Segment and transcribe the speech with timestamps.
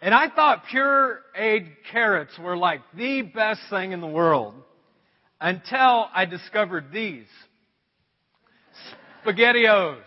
[0.00, 4.54] And I thought pureed carrots were like the best thing in the world
[5.40, 7.26] until I discovered these.
[9.24, 10.02] SpaghettiOs.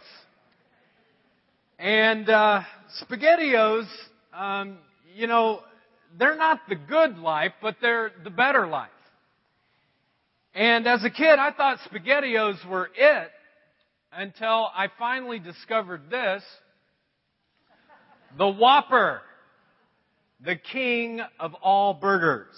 [1.78, 2.62] And uh,
[3.02, 3.88] SpaghettiOs,
[4.34, 4.78] um,
[5.14, 5.60] you know,
[6.18, 8.89] they're not the good life, but they're the better life.
[10.54, 13.32] And as a kid, I thought SpaghettiOs were it
[14.14, 16.44] until I finally discovered this.
[18.38, 19.21] The Whopper.
[20.44, 22.56] The king of all burgers.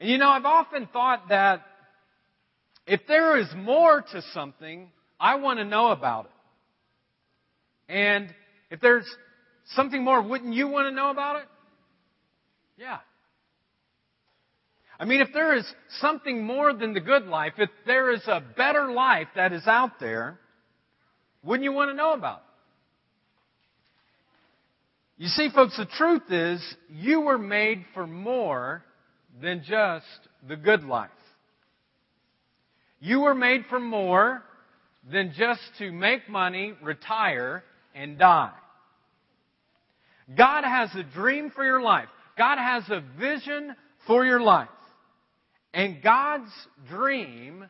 [0.00, 1.62] And you know, I've often thought that
[2.86, 7.92] if there is more to something, I want to know about it.
[7.92, 8.34] And
[8.70, 9.06] if there's
[9.74, 11.48] something more, wouldn't you want to know about it?
[12.76, 12.98] Yeah.
[15.00, 15.64] I mean, if there is
[16.00, 20.00] something more than the good life, if there is a better life that is out
[20.00, 20.38] there,
[21.42, 22.47] wouldn't you want to know about it?
[25.18, 28.84] You see, folks, the truth is, you were made for more
[29.42, 30.06] than just
[30.48, 31.10] the good life.
[33.00, 34.44] You were made for more
[35.10, 37.64] than just to make money, retire,
[37.96, 38.52] and die.
[40.36, 42.08] God has a dream for your life.
[42.36, 43.74] God has a vision
[44.06, 44.68] for your life.
[45.74, 46.50] And God's
[46.88, 47.66] dream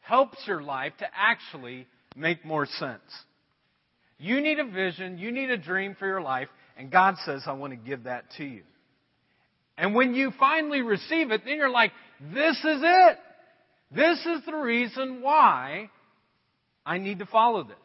[0.00, 1.86] helps your life to actually
[2.16, 3.02] make more sense.
[4.18, 7.52] You need a vision, you need a dream for your life, and God says, I
[7.52, 8.62] want to give that to you.
[9.76, 13.18] And when you finally receive it, then you're like, this is it.
[13.94, 15.90] This is the reason why
[16.86, 17.76] I need to follow this.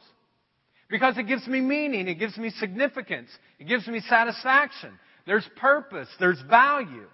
[0.90, 4.92] Because it gives me meaning, it gives me significance, it gives me satisfaction.
[5.26, 7.08] There's purpose, there's value.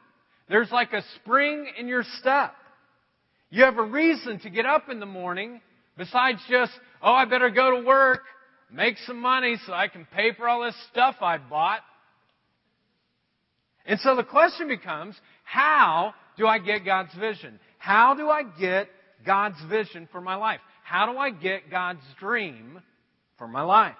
[0.49, 2.53] There's like a spring in your step.
[3.51, 5.61] You have a reason to get up in the morning
[5.97, 8.21] besides just, oh, I better go to work,
[8.71, 11.81] make some money so I can pay for all this stuff I bought.
[13.85, 17.59] And so the question becomes, how do I get God's vision?
[17.79, 18.87] How do I get
[19.25, 20.59] God's vision for my life?
[20.83, 22.81] How do I get God's dream
[23.37, 23.95] for my life?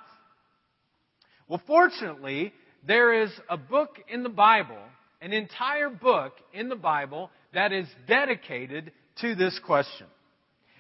[1.47, 2.53] Well, fortunately,
[2.86, 4.78] there is a book in the Bible,
[5.22, 8.91] an entire book in the Bible that is dedicated
[9.22, 10.07] to this question.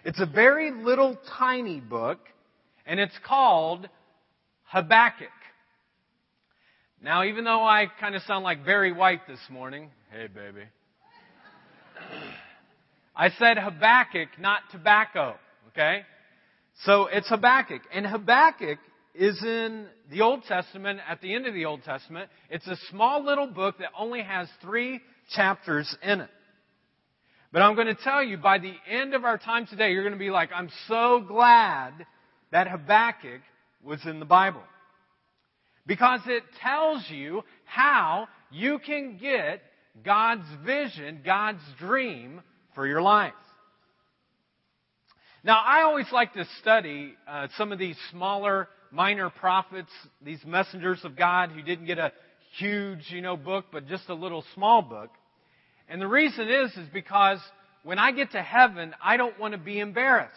[0.05, 2.19] It's a very little tiny book,
[2.89, 3.87] and it's called
[4.63, 5.27] Habakkuk.
[7.01, 10.65] Now, even though I kind of sound like Barry White this morning, hey baby,
[13.15, 15.35] I said Habakkuk, not tobacco,
[15.69, 16.01] okay?
[16.83, 17.81] So it's Habakkuk.
[17.93, 18.79] And Habakkuk
[19.13, 22.29] is in the Old Testament, at the end of the Old Testament.
[22.49, 24.99] It's a small little book that only has three
[25.35, 26.29] chapters in it.
[27.51, 30.13] But I'm going to tell you, by the end of our time today, you're going
[30.13, 32.05] to be like, I'm so glad
[32.51, 33.41] that Habakkuk
[33.83, 34.63] was in the Bible.
[35.85, 39.61] Because it tells you how you can get
[40.03, 42.41] God's vision, God's dream
[42.75, 43.33] for your life.
[45.43, 50.99] Now, I always like to study uh, some of these smaller, minor prophets, these messengers
[51.03, 52.11] of God who didn't get a
[52.57, 55.09] huge, you know, book, but just a little small book.
[55.87, 57.39] And the reason is, is because
[57.83, 60.35] when I get to heaven, I don't want to be embarrassed.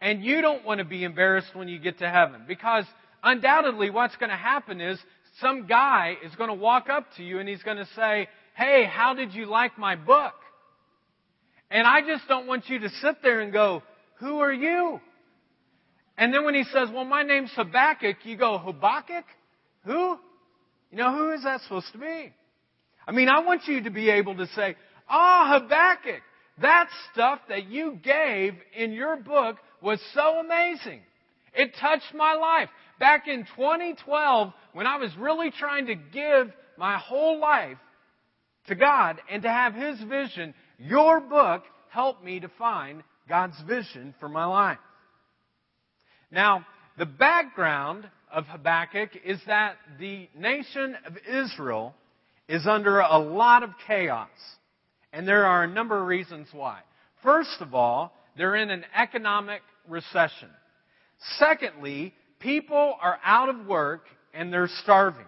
[0.00, 2.84] And you don't want to be embarrassed when you get to heaven because
[3.22, 4.98] undoubtedly what's going to happen is
[5.40, 8.84] some guy is going to walk up to you and he's going to say, Hey,
[8.84, 10.34] how did you like my book?
[11.70, 13.82] And I just don't want you to sit there and go,
[14.20, 15.00] Who are you?
[16.16, 19.24] And then when he says, Well, my name's Habakkuk, you go, Habakkuk?
[19.84, 20.18] Who?
[20.90, 22.32] You know, who is that supposed to be?
[23.06, 24.76] I mean, I want you to be able to say,
[25.08, 26.22] Ah, oh, Habakkuk,
[26.60, 31.00] that stuff that you gave in your book was so amazing.
[31.54, 32.68] It touched my life
[32.98, 37.78] back in 2012 when I was really trying to give my whole life
[38.68, 44.14] to God and to have His vision, your book helped me to find God's vision
[44.20, 44.78] for my life.
[46.30, 46.66] Now,
[46.98, 51.94] the background of Habakkuk is that the nation of Israel
[52.48, 54.28] is under a lot of chaos.
[55.12, 56.80] And there are a number of reasons why.
[57.22, 60.48] First of all, they're in an economic recession.
[61.38, 65.26] Secondly, people are out of work and they're starving.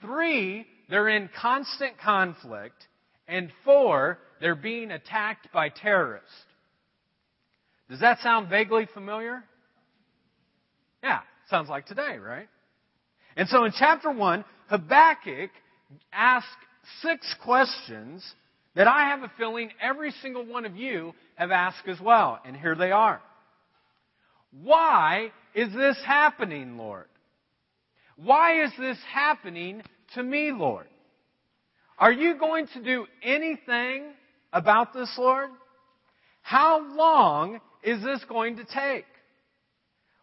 [0.00, 2.86] Three, they're in constant conflict.
[3.28, 6.28] And four, they're being attacked by terrorists.
[7.88, 9.44] Does that sound vaguely familiar?
[11.02, 12.48] Yeah, sounds like today, right?
[13.36, 15.50] And so in chapter 1, Habakkuk
[16.12, 16.48] asks
[17.02, 18.24] six questions
[18.74, 22.38] that I have a feeling every single one of you have asked as well.
[22.44, 23.20] And here they are.
[24.52, 27.06] Why is this happening, Lord?
[28.16, 29.82] Why is this happening
[30.14, 30.86] to me, Lord?
[31.98, 34.12] Are you going to do anything
[34.52, 35.48] about this, Lord?
[36.42, 39.06] How long is this going to take?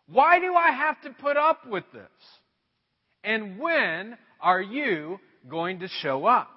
[0.07, 2.03] Why do I have to put up with this?
[3.23, 5.19] And when are you
[5.49, 6.49] going to show up?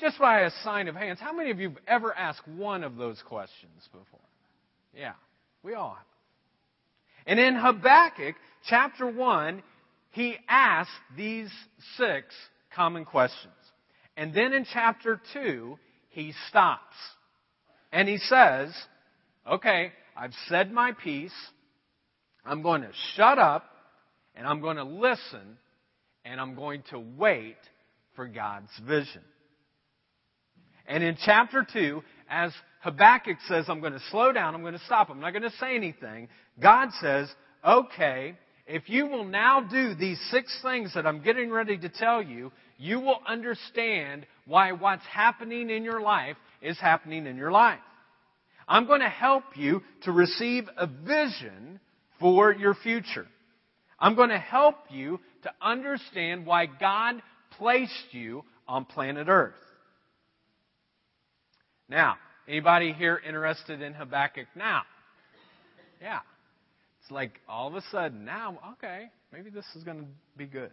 [0.00, 2.96] Just by a sign of hands, how many of you have ever asked one of
[2.96, 4.20] those questions before?
[4.94, 5.12] Yeah,
[5.62, 6.06] we all have.
[7.26, 8.34] And in Habakkuk
[8.68, 9.62] chapter 1,
[10.10, 11.50] he asks these
[11.96, 12.26] six
[12.74, 13.52] common questions.
[14.16, 15.78] And then in chapter 2,
[16.10, 16.94] he stops.
[17.92, 18.72] And he says,
[19.50, 21.34] okay, I've said my piece.
[22.44, 23.64] I'm going to shut up
[24.34, 25.58] and I'm going to listen
[26.24, 27.56] and I'm going to wait
[28.16, 29.22] for God's vision.
[30.86, 34.84] And in chapter 2, as Habakkuk says, I'm going to slow down, I'm going to
[34.84, 36.28] stop, I'm not going to say anything,
[36.60, 37.32] God says,
[37.66, 38.34] okay,
[38.66, 42.52] if you will now do these six things that I'm getting ready to tell you,
[42.78, 47.78] you will understand why what's happening in your life is happening in your life.
[48.66, 51.80] I'm going to help you to receive a vision
[52.20, 53.26] for your future.
[53.98, 57.22] I'm going to help you to understand why God
[57.58, 59.54] placed you on planet Earth.
[61.94, 62.16] Now,
[62.48, 64.82] anybody here interested in Habakkuk now?
[66.02, 66.18] Yeah.
[67.00, 70.06] It's like all of a sudden, now, okay, maybe this is going to
[70.36, 70.72] be good.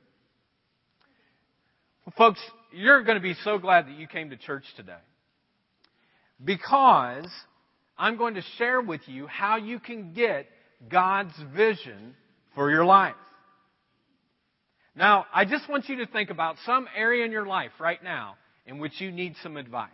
[2.07, 2.39] Well, folks,
[2.73, 4.97] you're going to be so glad that you came to church today.
[6.43, 7.27] Because
[7.99, 10.47] I'm going to share with you how you can get
[10.89, 12.15] God's vision
[12.55, 13.13] for your life.
[14.95, 18.37] Now, I just want you to think about some area in your life right now
[18.65, 19.91] in which you need some advice.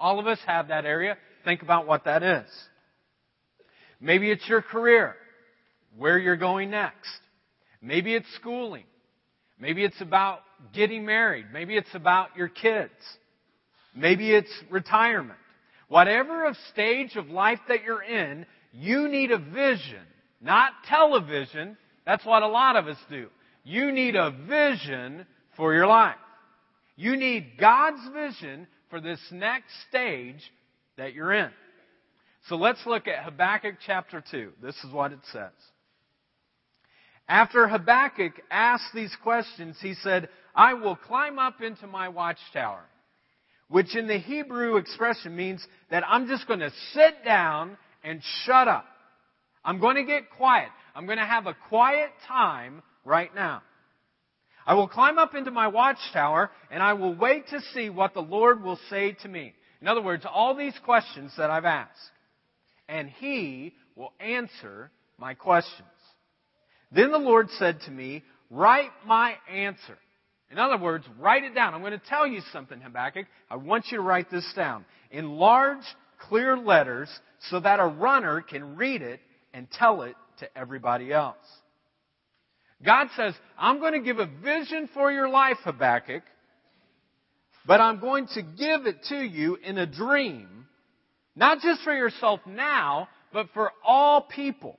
[0.00, 1.18] All of us have that area.
[1.44, 2.46] Think about what that is.
[4.00, 5.14] Maybe it's your career,
[5.96, 7.10] where you're going next.
[7.82, 8.84] Maybe it's schooling.
[9.60, 10.40] Maybe it's about
[10.72, 11.46] getting married.
[11.52, 12.92] Maybe it's about your kids.
[13.94, 15.38] Maybe it's retirement.
[15.88, 20.06] Whatever stage of life that you're in, you need a vision,
[20.40, 21.76] not television.
[22.06, 23.28] That's what a lot of us do.
[23.64, 25.26] You need a vision
[25.56, 26.16] for your life.
[26.96, 30.40] You need God's vision for this next stage
[30.98, 31.50] that you're in.
[32.48, 34.52] So let's look at Habakkuk chapter 2.
[34.62, 35.52] This is what it says.
[37.28, 42.82] After Habakkuk asked these questions, he said, I will climb up into my watchtower,
[43.68, 48.66] which in the Hebrew expression means that I'm just going to sit down and shut
[48.66, 48.86] up.
[49.64, 50.70] I'm going to get quiet.
[50.94, 53.62] I'm going to have a quiet time right now.
[54.66, 58.20] I will climb up into my watchtower and I will wait to see what the
[58.20, 59.54] Lord will say to me.
[59.80, 61.98] In other words, all these questions that I've asked.
[62.88, 65.88] And He will answer my questions.
[66.92, 69.96] Then the Lord said to me, write my answer.
[70.50, 71.74] In other words, write it down.
[71.74, 73.26] I'm going to tell you something, Habakkuk.
[73.48, 75.84] I want you to write this down in large,
[76.28, 77.08] clear letters
[77.50, 79.20] so that a runner can read it
[79.54, 81.36] and tell it to everybody else.
[82.84, 86.22] God says, I'm going to give a vision for your life, Habakkuk,
[87.66, 90.66] but I'm going to give it to you in a dream,
[91.36, 94.78] not just for yourself now, but for all people.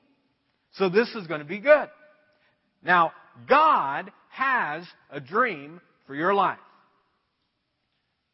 [0.74, 1.90] So this is going to be good.
[2.84, 3.12] Now,
[3.48, 6.58] God has a dream for your life.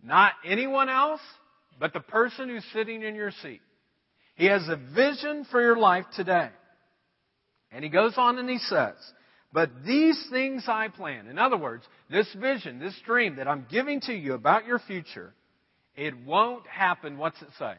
[0.02, 1.22] Not anyone else,
[1.80, 3.62] but the person who's sitting in your seat.
[4.36, 6.50] He has a vision for your life today.
[7.72, 8.94] And he goes on and he says,
[9.54, 11.28] but these things I plan.
[11.28, 15.34] In other words, this vision, this dream that I'm giving to you about your future,
[15.96, 17.74] it won't happen, what's it say?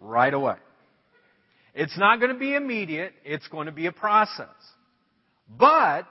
[0.00, 0.56] Right away.
[1.74, 4.48] It's not going to be immediate, it's going to be a process.
[5.48, 6.06] But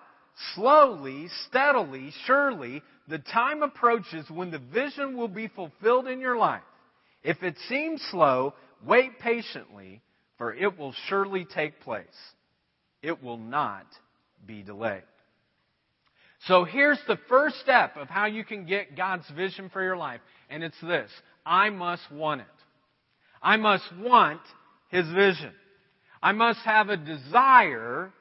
[0.55, 6.63] slowly, steadily, surely, the time approaches when the vision will be fulfilled in your life.
[7.23, 8.53] If it seems slow,
[8.85, 10.01] wait patiently,
[10.37, 12.05] for it will surely take place.
[13.01, 13.85] It will not
[14.45, 15.03] be delayed.
[16.45, 20.21] So here's the first step of how you can get God's vision for your life,
[20.49, 21.09] and it's this
[21.45, 22.47] I must want it.
[23.41, 24.41] I must want
[24.89, 25.51] His vision.
[26.21, 28.11] I must have a desire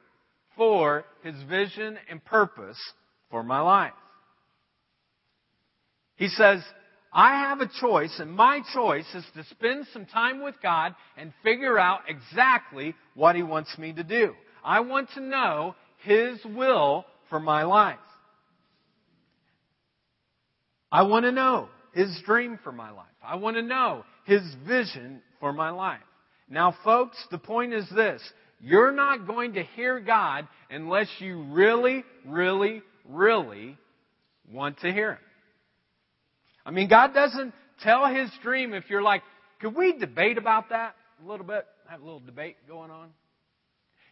[0.55, 2.77] for His vision and purpose
[3.29, 3.93] for my life.
[6.15, 6.63] He says,
[7.13, 11.31] I have a choice, and my choice is to spend some time with God and
[11.43, 14.33] figure out exactly what He wants me to do.
[14.63, 17.97] I want to know his will for my life.
[20.91, 23.05] I want to know His dream for my life.
[23.23, 25.99] I want to know His vision for my life.
[26.49, 28.21] Now, folks, the point is this.
[28.61, 33.77] you're not going to hear God unless you really, really, really
[34.51, 35.19] want to hear Him.
[36.65, 39.23] I mean, God doesn't tell His dream if you're like,
[39.59, 41.65] could we debate about that a little bit?
[41.89, 43.09] Have a little debate going on?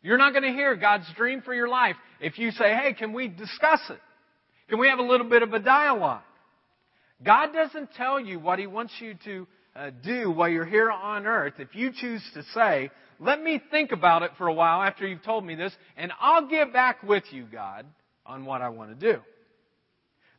[0.05, 3.11] You're not going to hear God's dream for your life if you say, hey, can
[3.11, 3.99] we discuss it?
[4.69, 6.21] Can we have a little bit of a dialogue?
[7.23, 11.25] God doesn't tell you what He wants you to uh, do while you're here on
[11.25, 15.07] earth if you choose to say, let me think about it for a while after
[15.07, 17.87] you've told me this, and I'll get back with you, God,
[18.27, 19.19] on what I want to do.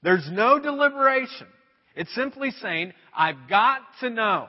[0.01, 1.49] There's no deliberation.
[1.97, 4.47] It's simply saying, I've got to know.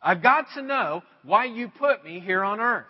[0.00, 2.86] I've got to know why you put me here on earth.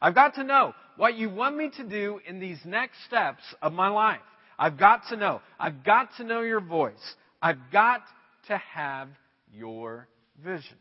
[0.00, 3.72] I've got to know what you want me to do in these next steps of
[3.72, 4.20] my life.
[4.58, 5.40] I've got to know.
[5.58, 7.14] I've got to know your voice.
[7.40, 8.02] I've got
[8.48, 9.08] to have
[9.52, 10.08] your
[10.44, 10.76] vision.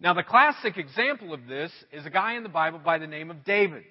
[0.00, 3.30] Now, the classic example of this is a guy in the Bible by the name
[3.30, 3.84] of David.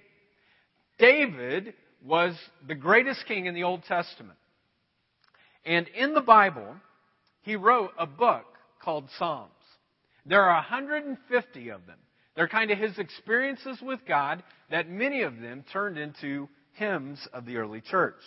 [1.00, 1.74] David
[2.06, 2.36] was
[2.68, 4.38] the greatest king in the Old Testament.
[5.66, 6.76] And in the Bible,
[7.42, 8.46] he wrote a book
[8.82, 9.52] called Psalms.
[10.26, 11.98] There are 150 of them.
[12.36, 17.46] They're kind of his experiences with God that many of them turned into hymns of
[17.46, 18.20] the early church.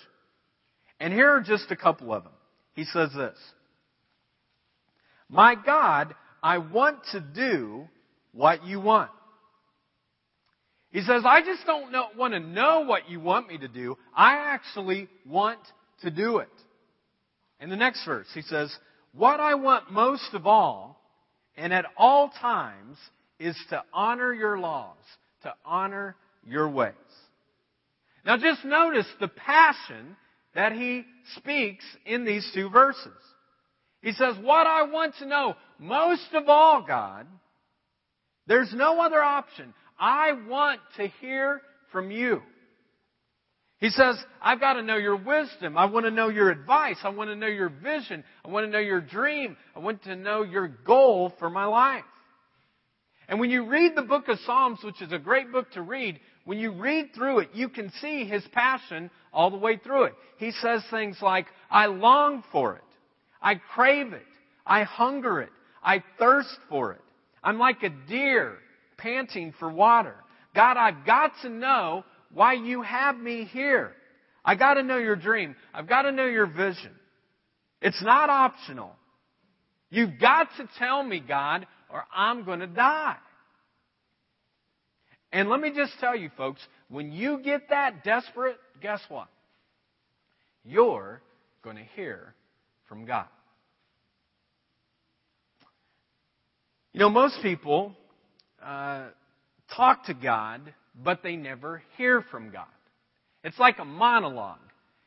[1.01, 2.33] And here are just a couple of them.
[2.75, 3.37] He says this
[5.29, 7.89] My God, I want to do
[8.33, 9.11] what you want.
[10.91, 13.99] He says, I just don't know, want to know what you want me to do.
[14.15, 15.59] I actually want
[16.03, 16.49] to do it.
[17.61, 18.75] In the next verse, he says,
[19.13, 21.01] What I want most of all,
[21.57, 22.97] and at all times,
[23.39, 24.97] is to honor your laws,
[25.43, 26.95] to honor your ways.
[28.25, 30.17] Now just notice the passion
[30.55, 31.05] that he
[31.37, 33.13] speaks in these two verses.
[34.03, 37.27] He says, What I want to know most of all, God,
[38.47, 39.75] there's no other option.
[39.99, 41.61] I want to hear
[41.93, 42.43] from you.
[43.79, 45.77] He says, I've got to know your wisdom.
[45.77, 46.97] I want to know your advice.
[47.03, 48.25] I want to know your vision.
[48.45, 49.57] I want to know your dream.
[49.75, 52.05] I want to know your goal for my life.
[53.29, 56.21] And when you read the book of Psalms, which is a great book to read,
[56.45, 60.15] when you read through it, you can see his passion all the way through it.
[60.39, 62.83] He says things like, I long for it.
[63.43, 64.23] I crave it.
[64.65, 65.51] I hunger it.
[65.83, 67.01] I thirst for it.
[67.43, 68.59] I'm like a deer
[68.97, 70.15] panting for water.
[70.55, 73.93] God, I've got to know why you have me here.
[74.45, 75.57] I've got to know your dream.
[75.75, 76.93] I've got to know your vision.
[77.83, 78.93] It's not optional.
[79.91, 83.17] You've got to tell me, God, or I'm going to die.
[85.33, 89.29] And let me just tell you, folks, when you get that desperate, guess what?
[90.65, 91.21] You're
[91.63, 92.35] going to hear
[92.89, 93.27] from God.
[96.93, 97.95] You know, most people
[98.65, 99.09] uh,
[99.77, 100.73] talk to God,
[101.05, 102.65] but they never hear from God.
[103.45, 104.59] It's like a monologue.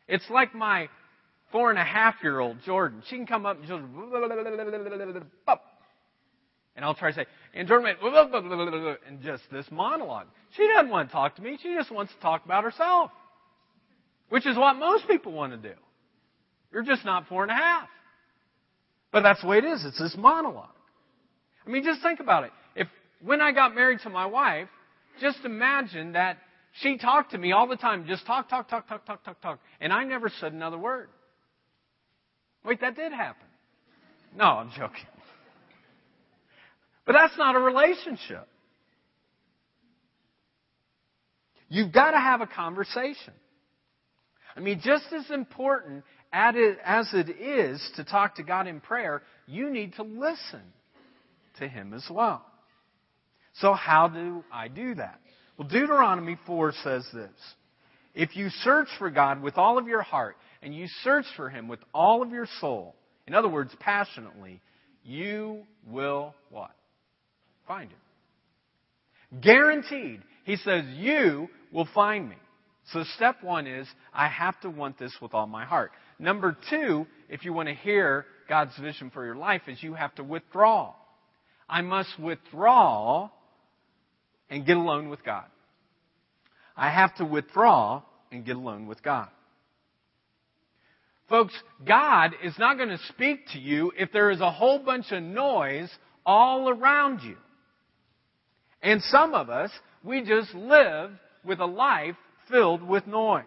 [0.07, 0.89] It's like my
[1.51, 3.01] four and a half year old Jordan.
[3.09, 3.81] She can come up and just
[6.79, 7.99] and I'll try to say, went,
[9.05, 10.27] and just this monologue.
[10.55, 11.57] She doesn't want to talk to me.
[11.61, 13.11] She just wants to talk about herself.
[14.29, 15.75] Which is what most people want to do.
[16.71, 17.89] You're just not four and a half.
[19.11, 19.83] But that's the way it is.
[19.83, 20.69] It's this monologue.
[21.67, 22.51] I mean, just think about it.
[22.77, 22.87] If,
[23.21, 24.69] when I got married to my wife,
[25.19, 26.37] just imagine that
[26.81, 28.05] she talked to me all the time.
[28.07, 29.59] Just talk, talk, talk, talk, talk, talk, talk.
[29.81, 31.09] And I never said another word.
[32.63, 33.47] Wait, that did happen.
[34.37, 35.03] No, I'm joking.
[37.09, 38.47] But that's not a relationship.
[41.67, 43.33] You've got to have a conversation.
[44.55, 46.53] I mean, just as important as
[47.13, 50.61] it is to talk to God in prayer, you need to listen
[51.57, 52.45] to Him as well.
[53.55, 55.19] So, how do I do that?
[55.57, 57.31] Well, Deuteronomy 4 says this
[58.13, 61.67] If you search for God with all of your heart, and you search for Him
[61.67, 64.61] with all of your soul, in other words, passionately,
[65.03, 66.69] you will what?
[67.69, 69.41] Find him.
[69.41, 70.21] Guaranteed.
[70.43, 72.35] He says, You will find me.
[72.91, 75.91] So step one is, I have to want this with all my heart.
[76.17, 80.15] Number two, if you want to hear God's vision for your life, is you have
[80.15, 80.95] to withdraw.
[81.69, 83.29] I must withdraw
[84.49, 85.45] and get alone with God.
[86.75, 89.27] I have to withdraw and get alone with God.
[91.29, 91.53] Folks,
[91.87, 95.21] God is not going to speak to you if there is a whole bunch of
[95.21, 95.91] noise
[96.25, 97.35] all around you.
[98.81, 99.71] And some of us,
[100.03, 101.11] we just live
[101.43, 102.15] with a life
[102.49, 103.43] filled with noise.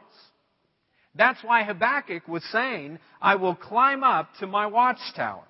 [1.15, 5.45] That's why Habakkuk was saying, I will climb up to my watchtower.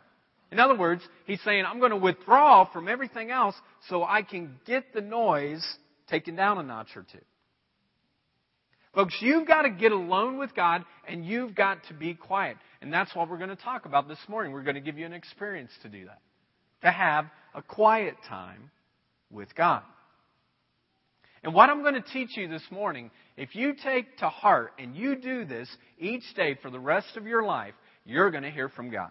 [0.51, 3.55] In other words, he's saying, I'm going to withdraw from everything else
[3.89, 5.65] so I can get the noise
[6.09, 7.19] taken down a notch or two.
[8.95, 12.59] Folks, you've got to get alone with God and you've got to be quiet.
[12.83, 14.53] And that's what we're going to talk about this morning.
[14.53, 16.21] We're going to give you an experience to do that.
[16.83, 18.71] To have a quiet time
[19.33, 19.83] with God.
[21.43, 24.95] And what I'm going to teach you this morning, if you take to heart and
[24.95, 27.75] you do this each day for the rest of your life,
[28.05, 29.11] you're going to hear from God.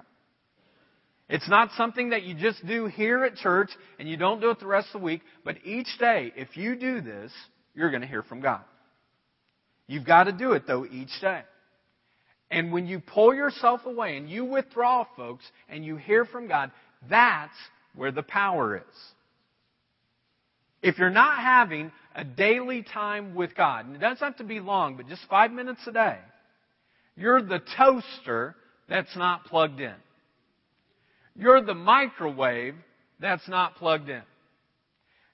[1.27, 4.59] It's not something that you just do here at church and you don't do it
[4.59, 7.31] the rest of the week, but each day, if you do this,
[7.73, 8.61] you're going to hear from God.
[9.87, 11.41] You've got to do it, though, each day.
[12.49, 16.71] And when you pull yourself away and you withdraw, folks, and you hear from God,
[17.09, 17.55] that's
[17.95, 18.97] where the power is.
[20.81, 24.59] If you're not having a daily time with God, and it doesn't have to be
[24.59, 26.17] long, but just five minutes a day,
[27.15, 28.55] you're the toaster
[28.89, 29.93] that's not plugged in.
[31.35, 32.75] You're the microwave
[33.19, 34.23] that's not plugged in.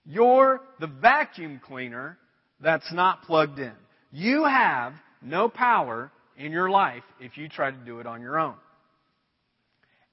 [0.06, 2.18] You're the vacuum cleaner
[2.62, 3.74] that's not plugged in.
[4.12, 8.39] You have no power in your life if you try to do it on your
[8.39, 8.56] own.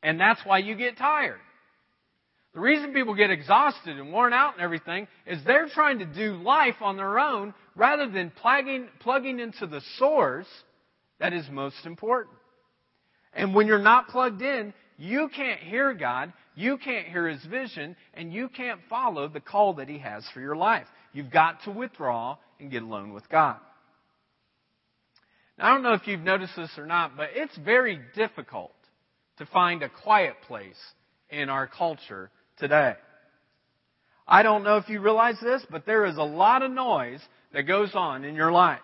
[0.02, 1.40] And that's why you get tired.
[2.54, 6.36] The reason people get exhausted and worn out and everything is they're trying to do
[6.36, 10.46] life on their own rather than plugging, plugging into the source
[11.18, 12.36] that is most important.
[13.32, 17.96] And when you're not plugged in, you can't hear God, you can't hear His vision,
[18.14, 20.86] and you can't follow the call that He has for your life.
[21.12, 23.56] You've got to withdraw and get alone with God.
[25.58, 28.74] Now, I don't know if you've noticed this or not, but it's very difficult
[29.38, 30.78] to find a quiet place
[31.30, 32.94] in our culture today.
[34.26, 37.20] I don't know if you realize this, but there is a lot of noise
[37.52, 38.80] that goes on in your life.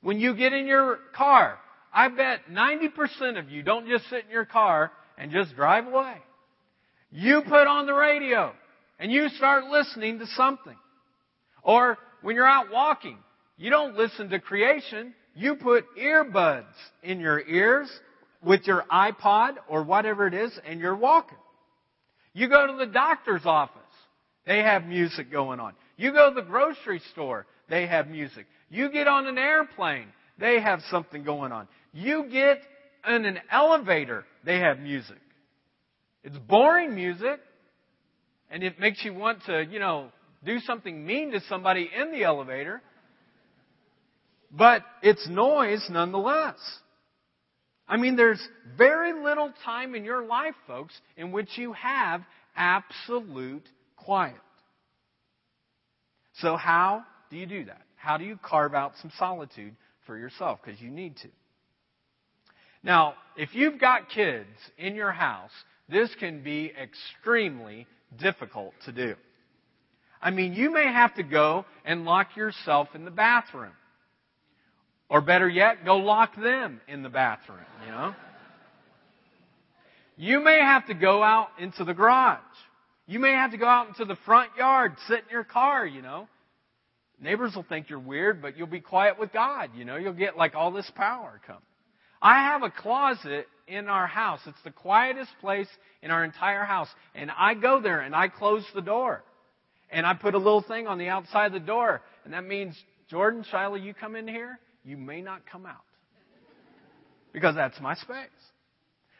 [0.00, 1.58] When you get in your car,
[1.92, 6.16] I bet 90% of you don't just sit in your car and just drive away.
[7.10, 8.52] You put on the radio
[8.98, 10.76] and you start listening to something.
[11.62, 13.18] Or when you're out walking,
[13.56, 15.14] you don't listen to creation.
[15.34, 17.88] You put earbuds in your ears
[18.42, 21.38] with your iPod or whatever it is and you're walking.
[22.34, 23.80] You go to the doctor's office.
[24.46, 25.72] They have music going on.
[25.96, 27.46] You go to the grocery store.
[27.70, 28.46] They have music.
[28.68, 30.08] You get on an airplane.
[30.38, 31.68] They have something going on.
[31.92, 32.58] You get
[33.08, 34.24] in an elevator.
[34.44, 35.16] They have music.
[36.24, 37.40] It's boring music.
[38.50, 40.10] And it makes you want to, you know,
[40.44, 42.82] do something mean to somebody in the elevator.
[44.50, 46.56] But it's noise nonetheless.
[47.86, 48.40] I mean, there's
[48.76, 52.22] very little time in your life, folks, in which you have
[52.56, 54.36] absolute quiet.
[56.34, 57.82] So, how do you do that?
[57.96, 60.60] How do you carve out some solitude for yourself?
[60.64, 61.28] Because you need to.
[62.82, 65.52] Now, if you've got kids in your house,
[65.88, 67.86] this can be extremely
[68.18, 69.14] difficult to do.
[70.20, 73.72] I mean, you may have to go and lock yourself in the bathroom.
[75.08, 78.14] Or better yet, go lock them in the bathroom, you know?
[80.16, 82.38] You may have to go out into the garage.
[83.06, 86.02] You may have to go out into the front yard, sit in your car, you
[86.02, 86.28] know.
[87.20, 89.96] Neighbors will think you're weird, but you'll be quiet with God, you know.
[89.96, 91.62] You'll get like all this power come.
[92.22, 94.40] I have a closet in our house.
[94.46, 95.68] It's the quietest place
[96.02, 96.88] in our entire house.
[97.14, 99.22] And I go there and I close the door.
[99.90, 102.02] And I put a little thing on the outside of the door.
[102.24, 102.76] And that means,
[103.10, 105.84] Jordan, Shiloh, you come in here you may not come out.
[107.32, 108.28] Because that's my space.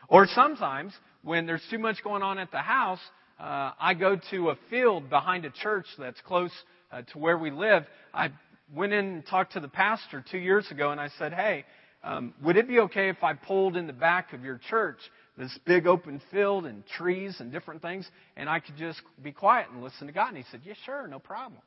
[0.08, 3.00] Or sometimes, when there's too much going on at the house,
[3.40, 6.52] uh, I go to a field behind a church that's close
[6.92, 7.84] uh, to where we live.
[8.12, 8.30] I
[8.72, 11.64] went in and talked to the pastor two years ago, and I said, Hey,
[12.04, 14.98] um, would it be okay if I pulled in the back of your church
[15.36, 19.68] this big open field and trees and different things, and I could just be quiet
[19.72, 20.28] and listen to God?
[20.28, 21.62] And he said, Yeah, sure, no problem.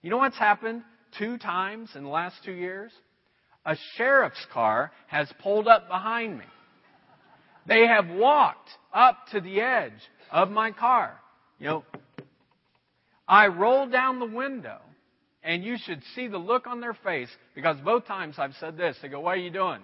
[0.00, 0.82] You know what's happened
[1.18, 2.92] two times in the last two years,
[3.64, 6.44] a sheriff's car has pulled up behind me.
[7.66, 9.92] They have walked up to the edge
[10.30, 11.18] of my car.
[11.58, 11.84] You know,
[13.28, 14.78] I roll down the window,
[15.44, 18.96] and you should see the look on their face because both times I've said this.
[19.00, 19.80] They go, What are you doing?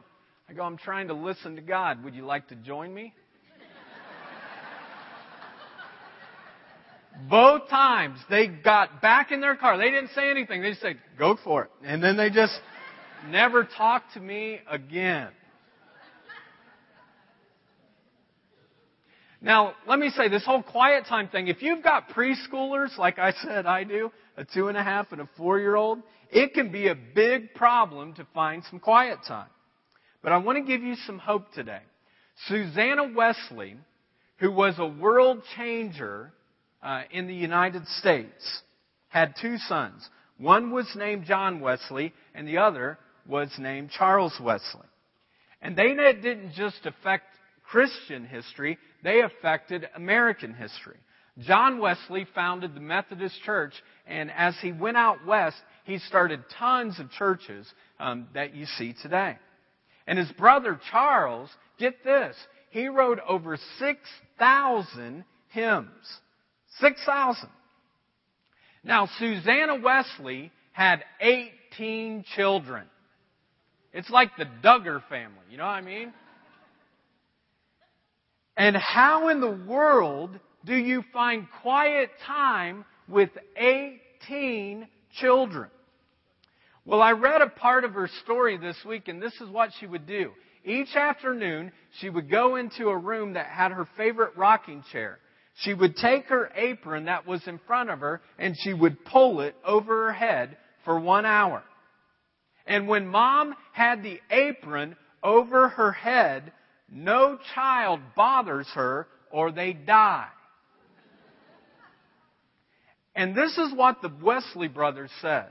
[0.49, 2.03] I go, I'm trying to listen to God.
[2.05, 3.15] Would you like to join me?
[7.29, 9.77] Both times they got back in their car.
[9.77, 10.63] They didn't say anything.
[10.63, 11.71] They just said, go for it.
[11.85, 12.59] And then they just
[13.29, 15.29] never talked to me again.
[19.41, 23.33] Now, let me say this whole quiet time thing, if you've got preschoolers, like I
[23.43, 26.01] said I do, a two and a half and a four year old,
[26.31, 29.49] it can be a big problem to find some quiet time.
[30.23, 31.81] But I want to give you some hope today.
[32.47, 33.77] Susanna Wesley,
[34.39, 36.33] who was a world changer
[36.83, 38.63] uh, in the United States.
[39.09, 40.09] had two sons.
[40.37, 44.87] One was named John Wesley, and the other was named Charles Wesley.
[45.61, 47.25] And they didn't just affect
[47.71, 50.97] Christian history, they affected American history.
[51.41, 53.75] John Wesley founded the Methodist Church,
[54.07, 57.67] and as he went out west, he started tons of churches
[58.01, 59.37] um, that you see today.
[60.07, 62.35] And his brother Charles, get this,
[62.71, 66.21] he wrote over 6,000 hymns.
[66.81, 67.49] 6,000.
[68.85, 72.85] Now, Susanna Wesley had 18 children.
[73.93, 76.13] It's like the Duggar family, you know what I mean?
[78.57, 84.87] And how in the world do you find quiet time with 18
[85.21, 85.71] children?
[86.85, 89.87] Well, I read a part of her story this week, and this is what she
[89.87, 90.33] would do.
[90.65, 95.19] Each afternoon, she would go into a room that had her favorite rocking chair.
[95.61, 99.41] She would take her apron that was in front of her and she would pull
[99.41, 101.65] it over her head for one hour.
[102.67, 106.53] And when mom had the apron over her head,
[106.89, 110.29] no child bothers her or they die.
[113.17, 115.49] And this is what the Wesley brothers said.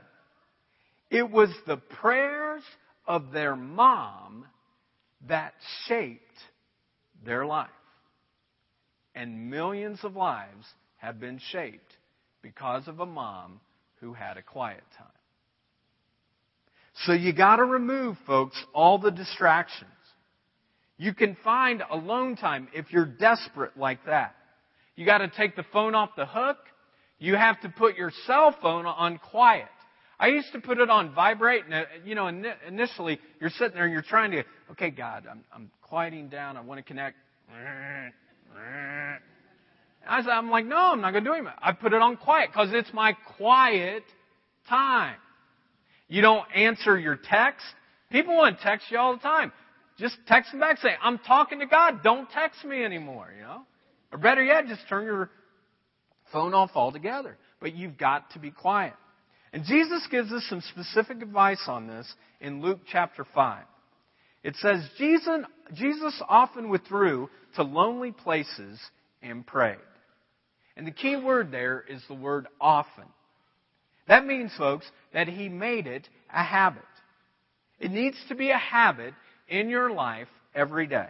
[1.10, 2.62] It was the prayers
[3.06, 4.46] of their mom
[5.28, 5.52] that
[5.86, 6.22] shaped
[7.26, 7.68] their life.
[9.18, 10.64] And millions of lives
[10.98, 11.96] have been shaped
[12.40, 13.58] because of a mom
[14.00, 15.08] who had a quiet time.
[17.04, 19.90] So you gotta remove, folks, all the distractions.
[20.98, 24.36] You can find alone time if you're desperate like that.
[24.94, 26.58] You gotta take the phone off the hook.
[27.18, 29.66] You have to put your cell phone on quiet.
[30.20, 32.28] I used to put it on vibrate, and uh, you know,
[32.68, 36.56] initially you're sitting there and you're trying to, okay, God, I'm, I'm quieting down.
[36.56, 37.16] I want to connect.
[40.08, 41.44] I said, I'm like, no, I'm not going to do it.
[41.60, 44.04] I put it on quiet because it's my quiet
[44.68, 45.16] time.
[46.08, 47.64] You don't answer your text.
[48.10, 49.52] People want to text you all the time.
[49.98, 52.02] Just text them back, say, I'm talking to God.
[52.02, 53.62] Don't text me anymore, you know?
[54.12, 55.30] Or better yet, just turn your
[56.32, 57.36] phone off altogether.
[57.60, 58.94] But you've got to be quiet.
[59.52, 63.64] And Jesus gives us some specific advice on this in Luke chapter 5.
[64.42, 65.40] It says, Jesus,
[65.74, 68.80] Jesus often withdrew to lonely places
[69.22, 69.78] and prayed.
[70.76, 73.04] And the key word there is the word often.
[74.06, 76.82] That means, folks, that he made it a habit.
[77.80, 79.14] It needs to be a habit
[79.48, 81.08] in your life every day.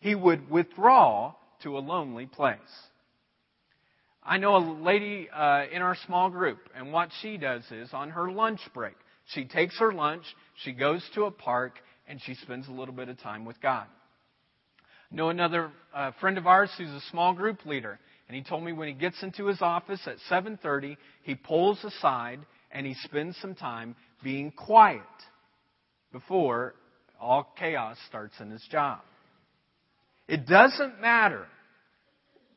[0.00, 2.58] He would withdraw to a lonely place.
[4.22, 8.10] I know a lady uh, in our small group, and what she does is on
[8.10, 8.94] her lunch break,
[9.34, 10.24] she takes her lunch,
[10.64, 11.74] she goes to a park,
[12.08, 13.86] and she spends a little bit of time with God.
[15.10, 18.64] I know another uh, friend of ours who's a small group leader, and he told
[18.64, 22.40] me when he gets into his office at 7:30, he pulls aside
[22.70, 25.02] and he spends some time being quiet
[26.12, 26.74] before
[27.20, 29.00] all chaos starts in his job.
[30.26, 31.46] It doesn't matter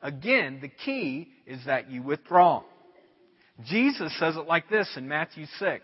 [0.02, 2.64] Again, the key is that you withdraw.
[3.64, 5.82] Jesus says it like this in Matthew 6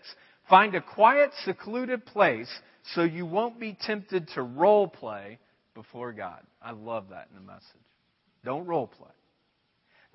[0.49, 2.49] Find a quiet, secluded place
[2.93, 5.39] so you won't be tempted to role play
[5.73, 6.41] before God.
[6.61, 7.63] I love that in the message.
[8.43, 9.09] Don't role play.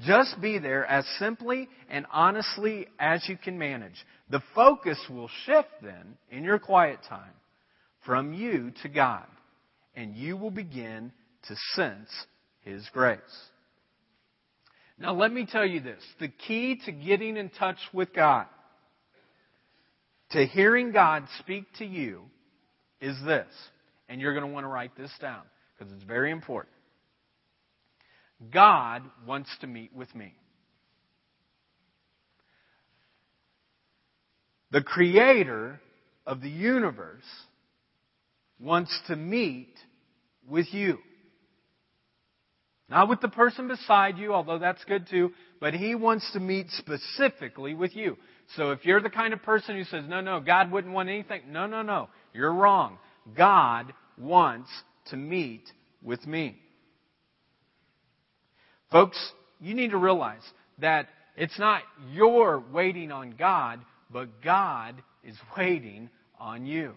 [0.01, 3.95] Just be there as simply and honestly as you can manage.
[4.29, 7.33] The focus will shift then in your quiet time
[8.05, 9.27] from you to God,
[9.95, 11.13] and you will begin
[11.49, 12.09] to sense
[12.63, 13.21] His grace.
[14.99, 18.47] Now, let me tell you this the key to getting in touch with God,
[20.33, 22.23] to hearing God speak to you,
[23.05, 23.47] is this.
[24.09, 25.43] And you're going to want to write this down
[25.77, 26.75] because it's very important.
[28.53, 30.35] God wants to meet with me.
[34.71, 35.81] The creator
[36.27, 37.25] of the universe
[38.59, 39.75] wants to meet
[40.49, 40.99] with you.
[42.89, 46.71] Not with the person beside you, although that's good too, but He wants to meet
[46.71, 48.17] specifically with you.
[48.57, 51.43] So if you're the kind of person who says, no, no, God wouldn't want anything,
[51.51, 52.99] no, no, no, you're wrong.
[53.37, 54.71] God wants
[55.07, 55.65] to meet
[56.03, 56.57] with me.
[58.91, 59.19] Folks,
[59.61, 60.43] you need to realize
[60.79, 63.81] that it's not your waiting on God,
[64.11, 66.95] but God is waiting on you.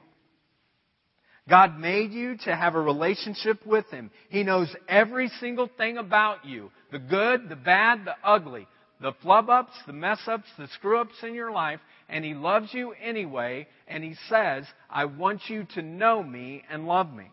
[1.50, 4.12] God made you to have a relationship with Him.
[4.30, 6.72] He knows every single thing about you.
[6.92, 8.68] The good, the bad, the ugly.
[9.00, 11.80] The flub ups, the mess ups, the screw ups in your life.
[12.10, 13.68] And He loves you anyway.
[13.88, 17.26] And He says, I want you to know me and love me.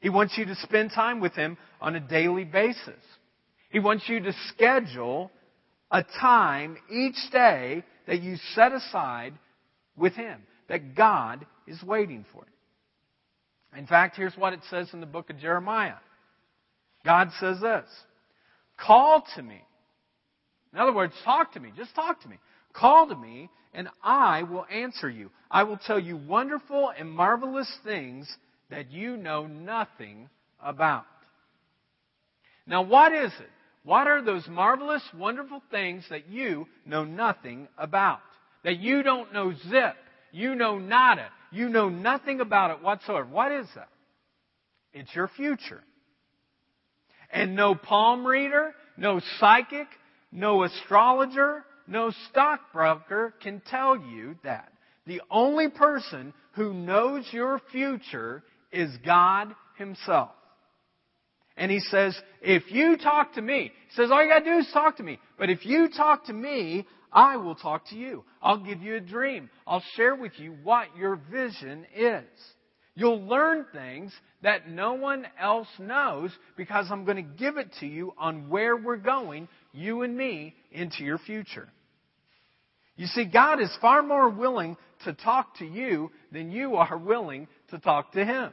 [0.00, 3.02] He wants you to spend time with Him on a daily basis.
[3.70, 5.30] He wants you to schedule
[5.90, 9.34] a time each day that you set aside
[9.96, 13.78] with Him, that God is waiting for you.
[13.78, 15.94] In fact, here's what it says in the book of Jeremiah.
[17.04, 17.86] God says this
[18.78, 19.62] Call to me.
[20.72, 21.72] In other words, talk to me.
[21.76, 22.38] Just talk to me.
[22.72, 25.30] Call to me, and I will answer you.
[25.50, 28.28] I will tell you wonderful and marvelous things
[28.70, 30.28] that you know nothing
[30.62, 31.06] about.
[32.66, 33.50] Now, what is it?
[33.82, 38.20] What are those marvelous, wonderful things that you know nothing about?
[38.62, 39.96] That you don't know zip.
[40.32, 41.28] You know nada.
[41.50, 43.26] You know nothing about it whatsoever.
[43.26, 43.88] What is that?
[44.92, 45.82] It's your future.
[47.32, 49.86] And no palm reader, no psychic,
[50.32, 54.72] no astrologer, no stockbroker can tell you that.
[55.06, 60.30] The only person who knows your future is God Himself.
[61.56, 64.70] And He says, if you talk to me, He says, all you gotta do is
[64.72, 65.18] talk to me.
[65.38, 68.24] But if you talk to me, I will talk to you.
[68.40, 69.50] I'll give you a dream.
[69.66, 72.24] I'll share with you what your vision is.
[72.94, 74.12] You'll learn things
[74.42, 78.76] that no one else knows because I'm going to give it to you on where
[78.76, 81.68] we're going, you and me, into your future.
[82.96, 87.48] You see, God is far more willing to talk to you than you are willing
[87.70, 88.52] to talk to Him.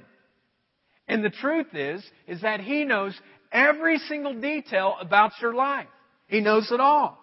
[1.08, 3.13] And the truth is, is that He knows
[3.51, 5.88] every single detail about your life.
[6.27, 7.17] He knows it all.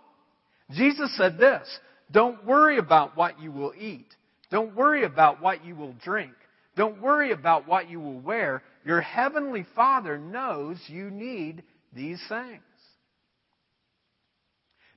[0.71, 1.67] Jesus said this,
[2.11, 4.07] don't worry about what you will eat.
[4.51, 6.33] Don't worry about what you will drink.
[6.77, 8.63] Don't worry about what you will wear.
[8.85, 11.63] Your heavenly Father knows you need
[11.95, 12.63] these things.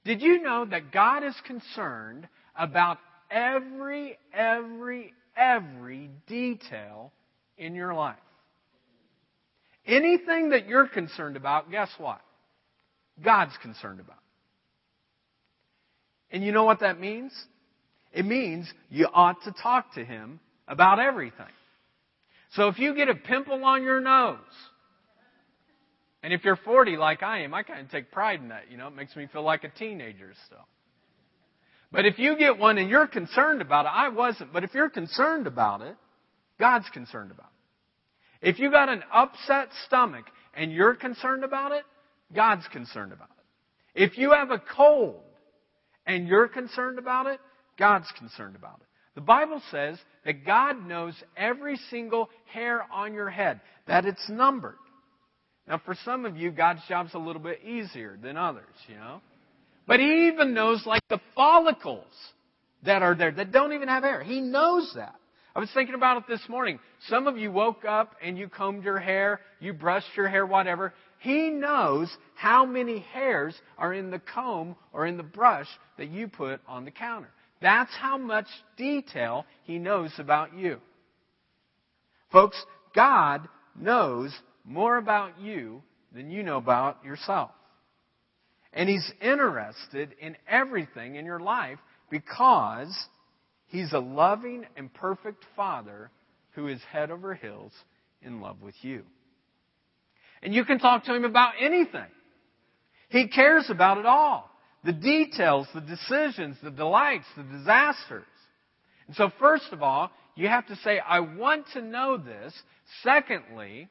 [0.07, 2.97] Did you know that God is concerned about
[3.29, 7.11] every, every, every detail
[7.57, 8.15] in your life?
[9.85, 12.21] Anything that you're concerned about, guess what?
[13.21, 14.15] God's concerned about.
[16.31, 17.33] And you know what that means?
[18.13, 20.39] It means you ought to talk to Him
[20.69, 21.45] about everything.
[22.53, 24.37] So if you get a pimple on your nose,
[26.23, 28.71] and if you're 40 like I am, I kind of take pride in that.
[28.71, 30.65] You know, it makes me feel like a teenager still.
[31.91, 34.89] But if you get one and you're concerned about it, I wasn't, but if you're
[34.89, 35.95] concerned about it,
[36.59, 37.47] God's concerned about
[38.41, 38.49] it.
[38.49, 41.83] If you got an upset stomach and you're concerned about it,
[42.35, 44.03] God's concerned about it.
[44.03, 45.21] If you have a cold
[46.05, 47.39] and you're concerned about it,
[47.77, 48.87] God's concerned about it.
[49.15, 54.75] The Bible says that God knows every single hair on your head, that it's numbered.
[55.67, 59.21] Now, for some of you, God's job's a little bit easier than others, you know.
[59.85, 62.05] But He even knows, like, the follicles
[62.83, 64.23] that are there that don't even have hair.
[64.23, 65.15] He knows that.
[65.55, 66.79] I was thinking about it this morning.
[67.07, 70.93] Some of you woke up and you combed your hair, you brushed your hair, whatever.
[71.19, 76.27] He knows how many hairs are in the comb or in the brush that you
[76.27, 77.29] put on the counter.
[77.59, 78.45] That's how much
[78.77, 80.79] detail He knows about you.
[82.31, 84.31] Folks, God knows
[84.67, 85.81] more about you
[86.13, 87.51] than you know about yourself.
[88.73, 91.79] And He's interested in everything in your life
[92.11, 92.93] because
[93.67, 96.11] He's a loving and perfect Father
[96.51, 97.71] who is head over heels
[98.21, 99.03] in love with you.
[100.43, 102.07] And you can talk to Him about anything.
[103.09, 104.51] He cares about it all.
[104.83, 108.25] The details, the decisions, the delights, the disasters.
[109.07, 112.53] And so first of all, you have to say, I want to know this.
[113.03, 113.89] Secondly,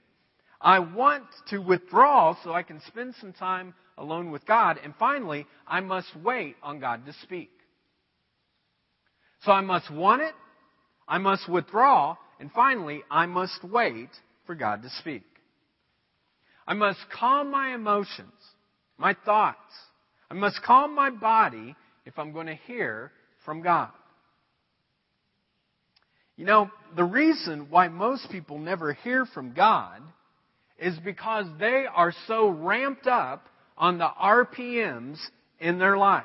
[0.61, 4.79] I want to withdraw so I can spend some time alone with God.
[4.83, 7.51] And finally, I must wait on God to speak.
[9.43, 10.35] So I must want it,
[11.07, 14.09] I must withdraw, and finally, I must wait
[14.47, 15.23] for God to speak.
[16.67, 18.33] I must calm my emotions,
[18.99, 19.59] my thoughts.
[20.31, 23.13] I must calm my body if I'm going to hear
[23.45, 23.91] from God.
[26.37, 30.03] You know, the reason why most people never hear from God
[30.79, 35.19] is because they are so ramped up on the RPMs
[35.61, 36.25] in their life.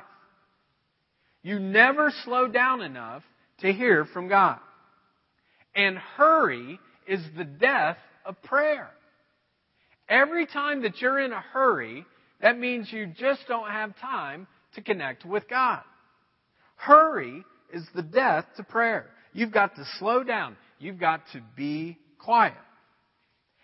[1.44, 3.24] You never slow down enough
[3.60, 4.60] to hear from God.
[5.76, 8.90] And hurry is the death of prayer.
[10.10, 12.06] Every time that you're in a hurry,
[12.42, 15.82] that means you just don't have time to connect with God.
[16.76, 19.08] Hurry is the death to prayer.
[19.34, 20.58] You've got to slow down.
[20.80, 22.54] You've got to be quiet.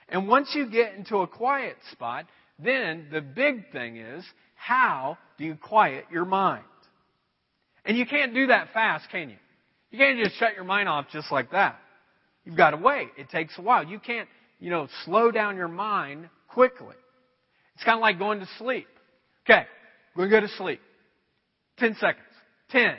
[0.09, 2.25] And once you get into a quiet spot,
[2.59, 4.23] then the big thing is,
[4.55, 6.63] how do you quiet your mind?
[7.85, 9.37] And you can't do that fast, can you?
[9.91, 11.79] You can't just shut your mind off just like that.
[12.43, 13.09] You've got to wait.
[13.17, 13.85] It takes a while.
[13.85, 14.27] You can't,
[14.59, 16.95] you know, slow down your mind quickly.
[17.75, 18.87] It's kind of like going to sleep.
[19.45, 19.65] Okay,
[20.15, 20.81] we're going to go to sleep.
[21.77, 22.25] Ten seconds.
[22.69, 22.95] Ten,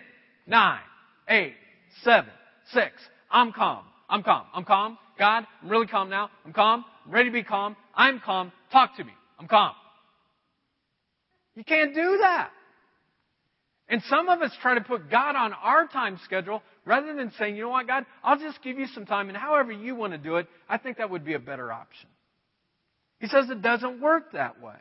[0.47, 0.81] nine,
[1.29, 1.55] eight,
[2.03, 2.31] seven,
[2.73, 2.93] six.
[3.31, 3.85] I'm calm.
[4.09, 4.47] I'm calm.
[4.55, 4.97] I'm calm.
[5.19, 6.31] God, I'm really calm now.
[6.47, 6.85] I'm calm.
[7.09, 7.77] Ready to be calm.
[7.95, 8.53] I'm calm.
[8.71, 9.13] Talk to me.
[9.39, 9.73] I'm calm.
[11.55, 12.51] You can't do that.
[13.89, 17.57] And some of us try to put God on our time schedule rather than saying,
[17.57, 20.19] you know what, God, I'll just give you some time and however you want to
[20.19, 22.09] do it, I think that would be a better option.
[23.19, 24.77] He says it doesn't work that way.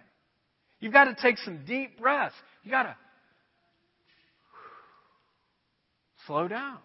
[0.79, 2.35] You've got to take some deep breaths.
[2.63, 2.95] You've got to
[6.27, 6.77] slow down.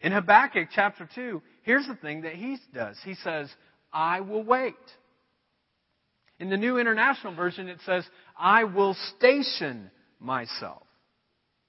[0.00, 2.96] In Habakkuk chapter 2, here's the thing that he does.
[3.04, 3.48] He says,
[3.92, 4.74] I will wait.
[6.38, 8.04] In the New International Version, it says,
[8.36, 10.82] I will station myself.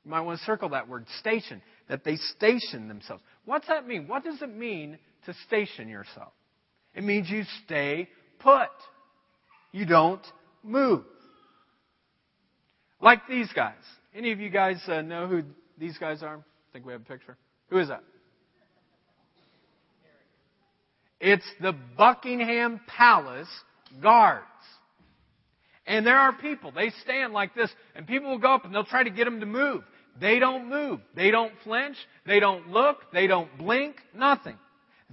[0.03, 3.21] You might want to circle that word, station, that they station themselves.
[3.45, 4.07] What's that mean?
[4.07, 6.33] What does it mean to station yourself?
[6.95, 8.09] It means you stay
[8.39, 8.69] put.
[9.71, 10.25] You don't
[10.63, 11.03] move.
[13.01, 13.75] Like these guys.
[14.15, 15.43] Any of you guys uh, know who
[15.77, 16.37] these guys are?
[16.37, 17.37] I think we have a picture.
[17.69, 18.03] Who is that?
[21.25, 23.47] It's the Buckingham Palace
[24.01, 24.43] Guards.
[25.87, 28.83] And there are people, they stand like this, and people will go up and they'll
[28.83, 29.83] try to get them to move.
[30.19, 30.99] They don't move.
[31.15, 31.95] They don't flinch.
[32.25, 32.97] They don't look.
[33.13, 33.95] They don't blink.
[34.13, 34.57] Nothing.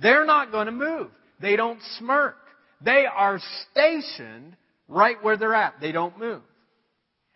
[0.02, 1.10] They're not going to move.
[1.40, 2.36] They don't smirk.
[2.80, 4.56] They are stationed
[4.88, 5.74] right where they're at.
[5.80, 6.42] They don't move.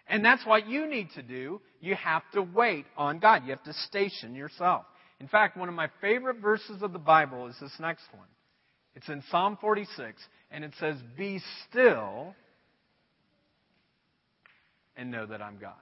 [0.08, 1.60] And that's what you need to do.
[1.80, 3.42] You have to wait on God.
[3.44, 4.84] You have to station yourself.
[5.20, 8.26] In fact, one of my favorite verses of the Bible is this next one.
[8.96, 12.34] It's in Psalm 46, and it says, Be still
[14.96, 15.74] and know that I'm God.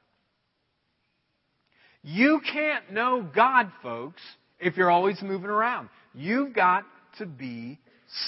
[2.03, 4.23] You can't know God, folks,
[4.59, 5.89] if you're always moving around.
[6.15, 6.85] You've got
[7.19, 7.79] to be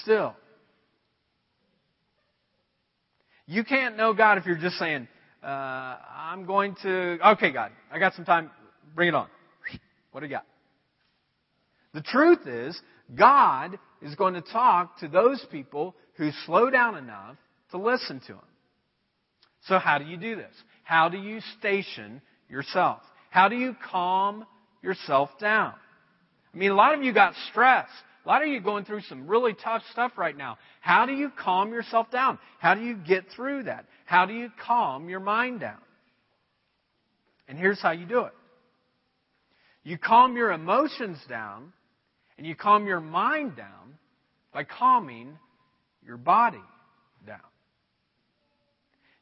[0.02, 0.34] still.
[3.46, 5.08] You can't know God if you're just saying,
[5.42, 8.50] uh, I'm going to, okay, God, I got some time.
[8.94, 9.28] Bring it on.
[10.12, 10.46] What do you got?
[11.92, 12.80] The truth is,
[13.14, 17.36] God is going to talk to those people who slow down enough
[17.70, 18.48] to listen to Him.
[19.62, 20.52] So how do you do this?
[20.84, 23.00] How do you station yourself?
[23.30, 24.44] How do you calm
[24.82, 25.72] yourself down?
[26.52, 27.88] I mean, a lot of you got stress.
[28.24, 30.58] A lot of you going through some really tough stuff right now.
[30.80, 32.38] How do you calm yourself down?
[32.58, 33.86] How do you get through that?
[34.04, 35.80] How do you calm your mind down?
[37.48, 38.32] And here's how you do it.
[39.82, 41.72] You calm your emotions down
[42.36, 43.98] and you calm your mind down
[44.52, 45.38] by calming
[46.06, 46.62] your body
[47.26, 47.40] down.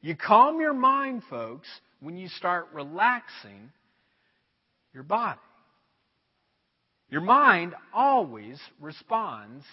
[0.00, 1.68] You calm your mind, folks,
[2.00, 3.70] when you start relaxing
[4.92, 5.38] your body.
[7.08, 9.64] Your mind always responds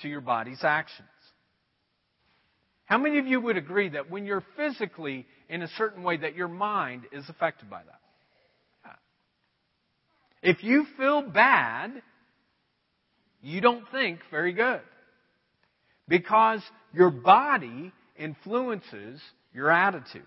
[0.00, 1.08] to your body's actions.
[2.86, 6.34] How many of you would agree that when you're physically in a certain way that
[6.34, 8.98] your mind is affected by that?
[10.42, 12.02] If you feel bad,
[13.42, 14.80] you don't think very good.
[16.08, 16.62] Because
[16.94, 19.20] your body influences
[19.52, 20.22] your attitude.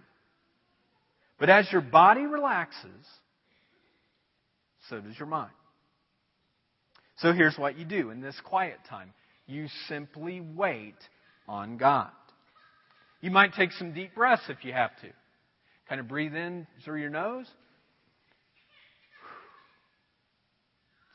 [1.40, 3.06] But as your body relaxes,
[4.90, 5.52] so does your mind.
[7.18, 9.14] So here's what you do in this quiet time
[9.48, 10.96] you simply wait
[11.48, 12.10] on God.
[13.22, 15.08] You might take some deep breaths if you have to.
[15.88, 17.48] Kind of breathe in through your nose.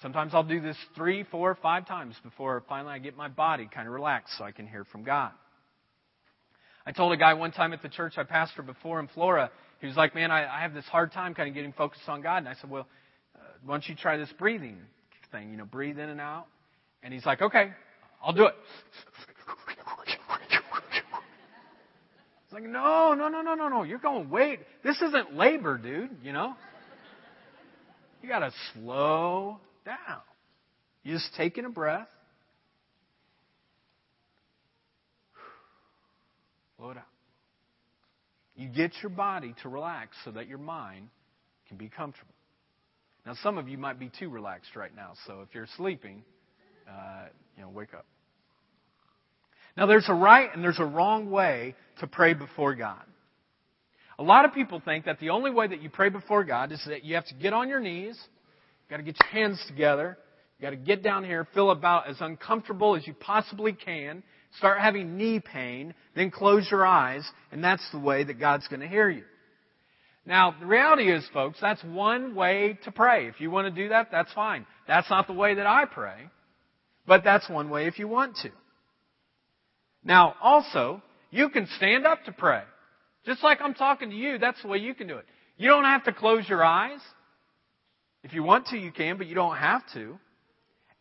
[0.03, 3.87] Sometimes I'll do this three, four, five times before finally I get my body kind
[3.87, 5.33] of relaxed so I can hear from God.
[6.87, 9.87] I told a guy one time at the church I pastored before in Florida, he
[9.87, 12.39] was like, Man, I, I have this hard time kind of getting focused on God.
[12.39, 12.87] And I said, Well,
[13.37, 14.79] uh, why don't you try this breathing
[15.31, 15.51] thing?
[15.51, 16.47] You know, breathe in and out.
[17.03, 17.71] And he's like, Okay,
[18.23, 18.55] I'll do it.
[22.51, 23.85] It's like, no, no, no, no, no, no.
[23.85, 24.59] You're going, wait.
[24.83, 26.55] This isn't labor, dude, you know?
[28.23, 30.21] You got to slow down.
[31.03, 32.09] You just taking a breath.
[36.77, 37.03] Slow down.
[38.57, 41.09] You get your body to relax so that your mind
[41.69, 42.35] can be comfortable.
[43.25, 46.23] Now, some of you might be too relaxed right now, so if you're sleeping,
[46.89, 47.27] uh,
[47.57, 48.07] you know, wake up.
[49.77, 53.03] Now, there's a right and there's a wrong way to pray before God.
[54.19, 56.83] A lot of people think that the only way that you pray before God is
[56.87, 58.19] that you have to get on your knees,
[58.91, 60.19] you got to get your hands together,
[60.61, 64.23] You've got to get down here, feel about as uncomfortable as you possibly can,
[64.59, 68.81] start having knee pain, then close your eyes, and that's the way that God's going
[68.81, 69.23] to hear you.
[70.27, 73.27] Now, the reality is, folks, that's one way to pray.
[73.27, 74.67] If you want to do that, that's fine.
[74.87, 76.29] That's not the way that I pray,
[77.07, 78.51] but that's one way if you want to.
[80.05, 82.65] Now, also, you can stand up to pray.
[83.25, 85.25] Just like I'm talking to you, that's the way you can do it.
[85.57, 87.01] You don't have to close your eyes.
[88.23, 90.19] If you want to, you can, but you don't have to.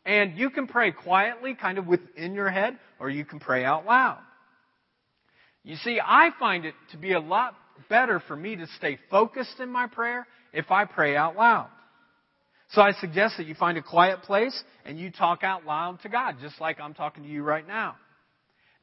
[0.05, 3.85] And you can pray quietly, kind of within your head, or you can pray out
[3.85, 4.19] loud.
[5.63, 7.55] You see, I find it to be a lot
[7.89, 11.67] better for me to stay focused in my prayer if I pray out loud.
[12.71, 16.09] So I suggest that you find a quiet place and you talk out loud to
[16.09, 17.95] God, just like I'm talking to you right now.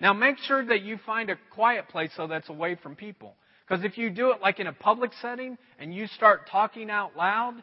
[0.01, 3.34] Now make sure that you find a quiet place so that's away from people.
[3.66, 7.16] Because if you do it like in a public setting and you start talking out
[7.16, 7.62] loud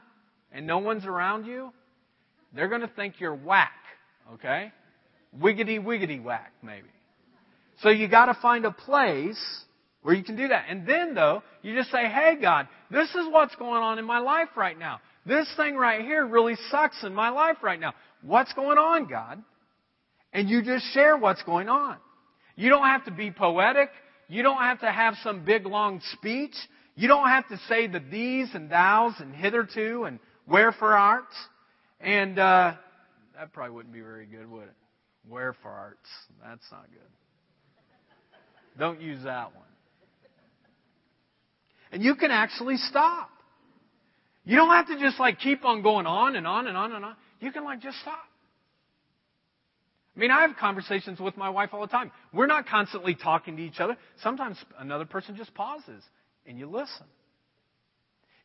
[0.54, 1.74] and no one's around you,
[2.54, 3.72] they're going to think you're whack,
[4.34, 4.72] okay?
[5.38, 6.88] Wiggity wiggity whack, maybe.
[7.82, 9.42] So you got to find a place
[10.04, 10.66] where you can do that.
[10.70, 14.20] And then though, you just say, "Hey God, this is what's going on in my
[14.20, 15.00] life right now.
[15.26, 17.94] This thing right here really sucks in my life right now.
[18.22, 19.42] What's going on, God?"
[20.32, 21.98] And you just share what's going on.
[22.56, 23.90] You don't have to be poetic.
[24.28, 26.56] You don't have to have some big long speech.
[26.96, 31.36] You don't have to say the these and thous and hitherto and wherefore arts.
[32.00, 32.74] And uh,
[33.36, 34.74] that probably wouldn't be very good, would it?
[35.30, 36.10] Wherefore arts.
[36.44, 37.02] That's not good.
[38.78, 39.64] Don't use that one.
[41.92, 43.30] And you can actually stop.
[44.46, 47.06] You don't have to just like keep on going on and on and on and
[47.06, 47.16] on.
[47.40, 48.26] You can like just stop.
[50.16, 52.12] I mean, I have conversations with my wife all the time.
[52.34, 53.98] We're not constantly talking to each other.
[54.22, 56.04] Sometimes another person just pauses
[56.46, 57.06] and you listen.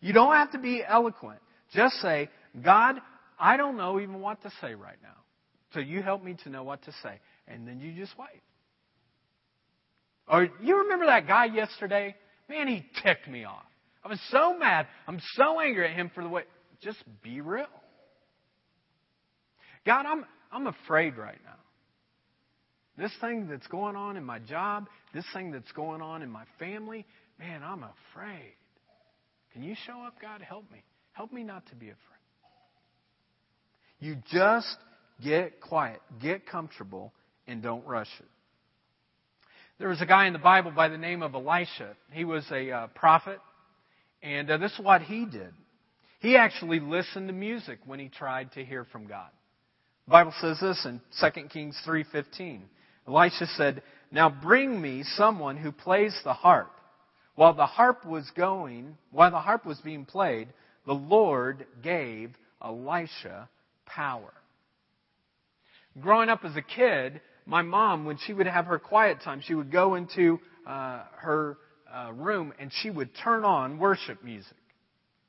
[0.01, 1.41] You don't have to be eloquent.
[1.73, 2.29] Just say,
[2.65, 2.97] God,
[3.39, 5.17] I don't know even what to say right now.
[5.75, 7.21] So you help me to know what to say.
[7.47, 8.43] And then you just wait.
[10.27, 12.15] Or you remember that guy yesterday?
[12.49, 13.65] Man, he ticked me off.
[14.05, 14.87] I was so mad.
[15.07, 16.43] I'm so angry at him for the way.
[16.81, 17.67] Just be real.
[19.85, 21.53] God, I'm, I'm afraid right now.
[22.97, 26.45] This thing that's going on in my job, this thing that's going on in my
[26.59, 27.07] family,
[27.39, 28.55] man, I'm afraid.
[29.53, 30.43] Can you show up, God?
[30.43, 30.83] Help me.
[31.19, 31.99] Help me not to be afraid.
[33.99, 34.77] You just
[35.21, 37.13] get quiet, get comfortable,
[37.49, 38.27] and don't rush it.
[39.81, 41.97] There was a guy in the Bible by the name of Elisha.
[42.13, 43.41] He was a uh, prophet,
[44.23, 45.53] and uh, this is what he did.
[46.21, 49.31] He actually listened to music when he tried to hear from God.
[50.07, 52.61] The Bible says this in 2 Kings 3:15.
[53.09, 56.71] Elisha said, "Now bring me someone who plays the harp."
[57.35, 60.49] While the harp was going, while the harp was being played,
[60.89, 62.31] the Lord gave
[62.65, 63.51] Elisha
[63.85, 64.33] power.
[66.01, 69.55] Growing up as a kid, my mom, when she would have her quiet time, she
[69.55, 71.59] would go into uh, her
[71.95, 74.57] uh, room and she would turn on worship music.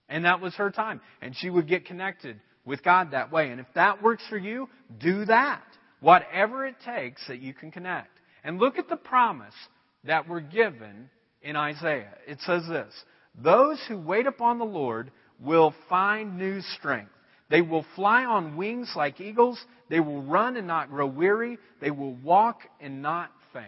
[0.07, 1.01] And that was her time.
[1.21, 3.49] And she would get connected with God that way.
[3.49, 5.63] And if that works for you, do that.
[5.99, 8.17] Whatever it takes that you can connect.
[8.45, 9.55] And look at the promise
[10.05, 11.09] that we're given
[11.41, 12.15] in Isaiah.
[12.25, 12.93] It says this
[13.35, 15.11] Those who wait upon the Lord
[15.43, 17.11] will find new strength.
[17.49, 19.59] They will fly on wings like eagles.
[19.89, 21.57] They will run and not grow weary.
[21.81, 23.65] They will walk and not faint.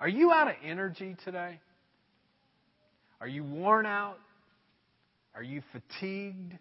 [0.00, 1.60] Are you out of energy today?
[3.20, 4.18] Are you worn out?
[5.34, 6.58] Are you fatigued?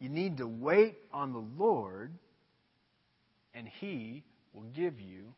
[0.00, 2.12] You need to wait on the Lord,
[3.54, 5.34] and He will give you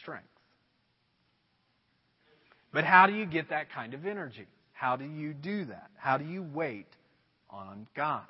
[0.00, 0.28] strength.
[2.72, 4.46] But how do you get that kind of energy?
[4.72, 5.90] How do you do that?
[5.96, 6.86] How do you wait
[7.50, 8.24] on God?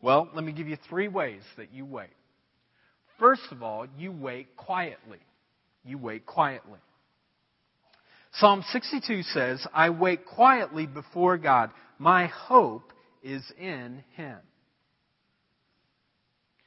[0.00, 2.10] Well, let me give you three ways that you wait.
[3.18, 5.20] First of all, you wait quietly.
[5.84, 6.78] You wait quietly.
[8.34, 11.70] Psalm 62 says, I wait quietly before God.
[11.98, 12.92] My hope
[13.22, 14.38] is in Him.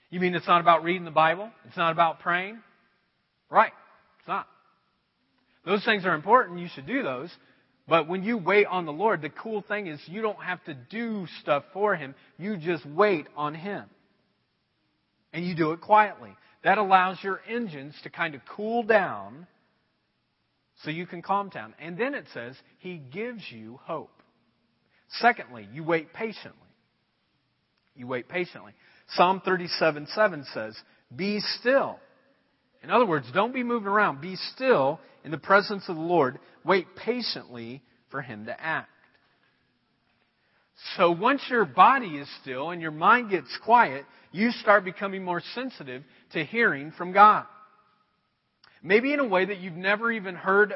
[0.10, 1.50] You mean it's not about reading the Bible?
[1.68, 2.60] It's not about praying?
[3.50, 3.74] Right.
[4.20, 4.48] It's not.
[5.68, 6.60] Those things are important.
[6.60, 7.30] You should do those.
[7.90, 10.74] But when you wait on the Lord, the cool thing is you don't have to
[10.74, 12.16] do stuff for Him.
[12.40, 13.84] You just wait on Him.
[15.34, 16.32] And you do it quietly.
[16.64, 19.46] That allows your engines to kind of cool down
[20.84, 21.74] so you can calm down.
[21.80, 24.22] And then it says, He gives you hope.
[25.20, 26.60] Secondly, you wait patiently.
[27.94, 28.72] You wait patiently.
[29.10, 30.78] Psalm 37 7 says,
[31.14, 32.00] Be still.
[32.84, 34.22] In other words, don't be moving around.
[34.22, 36.40] Be still in the presence of the Lord.
[36.64, 38.90] Wait patiently for Him to act.
[40.96, 45.42] So once your body is still and your mind gets quiet, you start becoming more
[45.56, 46.04] sensitive
[46.34, 47.46] to hearing from God.
[48.84, 50.74] Maybe in a way that you've never even heard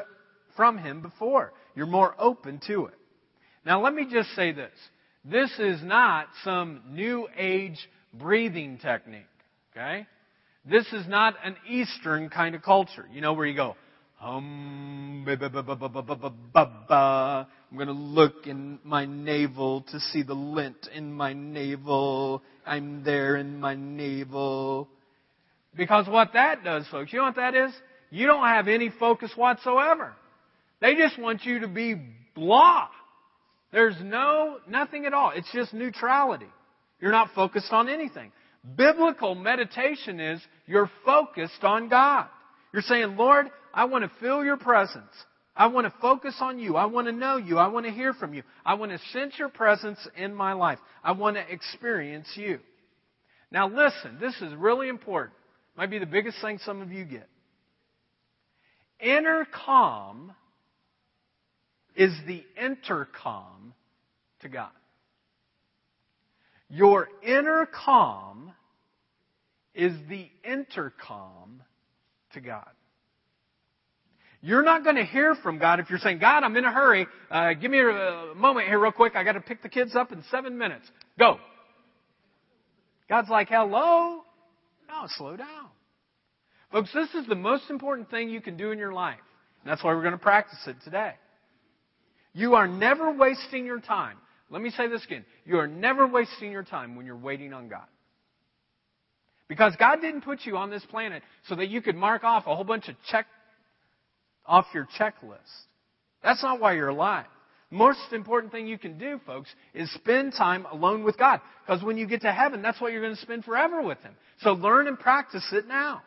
[0.56, 1.52] from Him before.
[1.74, 2.94] You're more open to it.
[3.64, 4.72] Now let me just say this.
[5.24, 7.78] This is not some new age
[8.12, 9.22] breathing technique.
[9.70, 10.06] Okay?
[10.64, 13.74] This is not an Eastern kind of culture, you know, where you go,
[14.20, 20.88] um, ba, ba, ba, I'm going to look in my navel to see the lint
[20.94, 22.42] in my navel.
[22.64, 24.88] I'm there in my navel.
[25.76, 27.72] Because what that does, folks, you know what that is?
[28.10, 30.12] You don't have any focus whatsoever.
[30.80, 31.96] They just want you to be
[32.36, 32.88] blah.
[33.72, 35.32] There's no, nothing at all.
[35.34, 36.46] It's just neutrality.
[37.00, 38.30] You're not focused on anything.
[38.76, 42.28] Biblical meditation is you're focused on God.
[42.72, 45.12] You're saying, Lord, I want to feel your presence.
[45.54, 46.76] I want to focus on you.
[46.76, 47.58] I want to know you.
[47.58, 48.42] I want to hear from you.
[48.64, 50.78] I want to sense your presence in my life.
[51.04, 52.60] I want to experience you.
[53.50, 55.34] Now listen, this is really important.
[55.76, 57.28] Might be the biggest thing some of you get.
[59.00, 60.32] Inner calm
[61.96, 63.74] is the intercom
[64.40, 64.70] to God.
[66.72, 68.50] Your inner calm
[69.74, 71.62] is the intercom
[72.32, 72.70] to God.
[74.40, 77.06] You're not going to hear from God if you're saying, God, I'm in a hurry.
[77.30, 79.16] Uh, give me a moment here real quick.
[79.16, 80.90] I got to pick the kids up in seven minutes.
[81.18, 81.38] Go.
[83.06, 84.22] God's like, hello?
[84.88, 85.68] No, slow down.
[86.72, 89.20] Folks, this is the most important thing you can do in your life.
[89.62, 91.12] And that's why we're going to practice it today.
[92.32, 94.16] You are never wasting your time.
[94.52, 95.24] Let me say this again.
[95.46, 97.86] You are never wasting your time when you're waiting on God.
[99.48, 102.54] Because God didn't put you on this planet so that you could mark off a
[102.54, 103.26] whole bunch of check
[104.44, 105.38] off your checklist.
[106.22, 107.26] That's not why you're alive.
[107.70, 111.40] Most important thing you can do, folks, is spend time alone with God.
[111.66, 114.14] Because when you get to heaven, that's what you're going to spend forever with Him.
[114.40, 116.02] So learn and practice it now.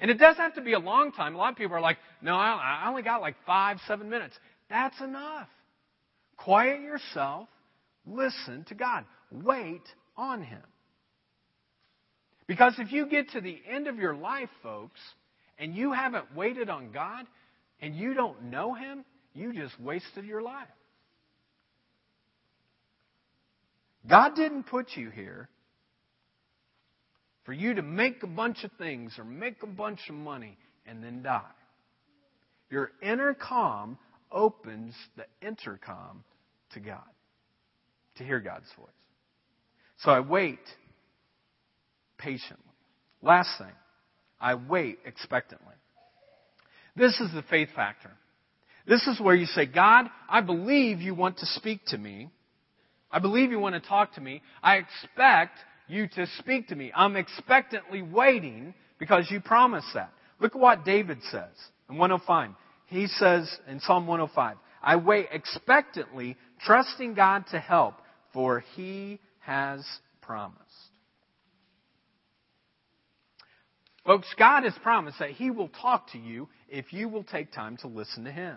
[0.00, 1.36] And it doesn't have to be a long time.
[1.36, 4.34] A lot of people are like, no, I only got like five, seven minutes.
[4.68, 5.46] That's enough.
[6.36, 7.48] Quiet yourself.
[8.06, 9.04] Listen to God.
[9.30, 9.82] Wait
[10.16, 10.62] on Him.
[12.46, 15.00] Because if you get to the end of your life, folks,
[15.58, 17.26] and you haven't waited on God
[17.80, 20.68] and you don't know Him, you just wasted your life.
[24.08, 25.48] God didn't put you here
[27.44, 30.56] for you to make a bunch of things or make a bunch of money
[30.86, 31.42] and then die.
[32.70, 33.98] Your inner calm
[34.30, 36.24] opens the intercom
[36.72, 37.02] to God,
[38.16, 38.88] to hear God's voice.
[39.98, 40.60] So I wait
[42.18, 42.64] patiently.
[43.22, 43.72] Last thing,
[44.40, 45.74] I wait expectantly.
[46.94, 48.10] This is the faith factor.
[48.86, 52.30] This is where you say, God, I believe you want to speak to me.
[53.10, 54.42] I believe you want to talk to me.
[54.62, 55.58] I expect
[55.88, 56.92] you to speak to me.
[56.94, 60.12] I'm expectantly waiting because you promised that.
[60.40, 61.54] Look at what David says
[61.88, 62.50] in 105.
[62.86, 67.94] He says in Psalm 105, I wait expectantly, trusting God to help,
[68.32, 69.84] for he has
[70.22, 70.62] promised.
[74.06, 77.76] Folks, God has promised that He will talk to you if you will take time
[77.78, 78.56] to listen to Him.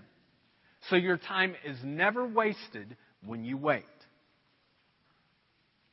[0.90, 3.84] So your time is never wasted when you wait.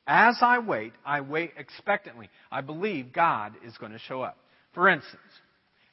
[0.06, 2.28] As I wait, I wait expectantly.
[2.52, 4.36] I believe God is going to show up.
[4.74, 5.22] For instance,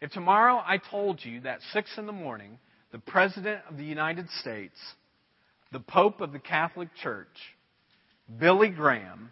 [0.03, 2.59] if tomorrow I told you that 6 in the morning,
[2.91, 4.75] the President of the United States,
[5.71, 7.27] the Pope of the Catholic Church,
[8.39, 9.31] Billy Graham,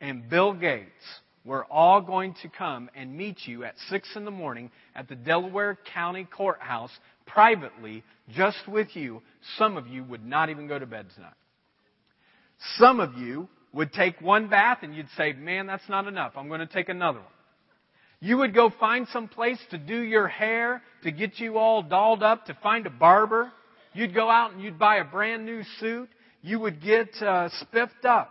[0.00, 4.30] and Bill Gates we're all going to come and meet you at 6 in the
[4.30, 6.92] morning at the Delaware County Courthouse
[7.26, 9.22] privately, just with you.
[9.58, 11.32] Some of you would not even go to bed tonight.
[12.76, 16.32] Some of you would take one bath and you'd say, man, that's not enough.
[16.36, 17.28] I'm going to take another one.
[18.22, 22.22] You would go find some place to do your hair, to get you all dolled
[22.22, 23.50] up, to find a barber.
[23.94, 26.08] You'd go out and you'd buy a brand new suit.
[26.40, 28.30] You would get uh, spiffed up.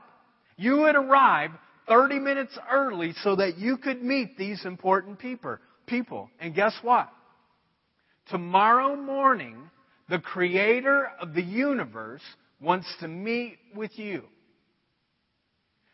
[0.55, 1.51] You would arrive
[1.89, 6.29] 30 minutes early so that you could meet these important people.
[6.39, 7.09] And guess what?
[8.29, 9.57] Tomorrow morning,
[10.07, 12.21] the creator of the universe
[12.61, 14.23] wants to meet with you.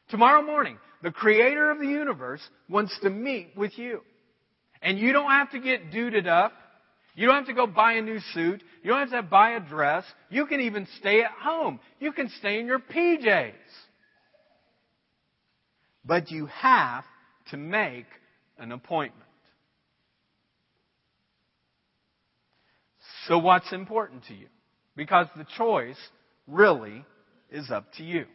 [0.10, 4.02] Tomorrow morning, the creator of the universe wants to meet with you.
[4.82, 6.54] And you don't have to get duded up.
[7.16, 8.62] You don't have to go buy a new suit.
[8.84, 10.04] You don't have to buy a dress.
[10.30, 11.80] You can even stay at home.
[12.00, 13.54] You can stay in your PJs.
[16.06, 17.04] But you have
[17.50, 18.06] to make
[18.60, 19.24] an appointment.
[23.28, 24.48] So, what's important to you?
[24.96, 25.98] Because the choice
[26.48, 27.04] really
[27.52, 28.26] is up to you.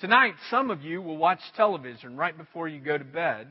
[0.00, 3.48] Tonight, some of you will watch television right before you go to bed,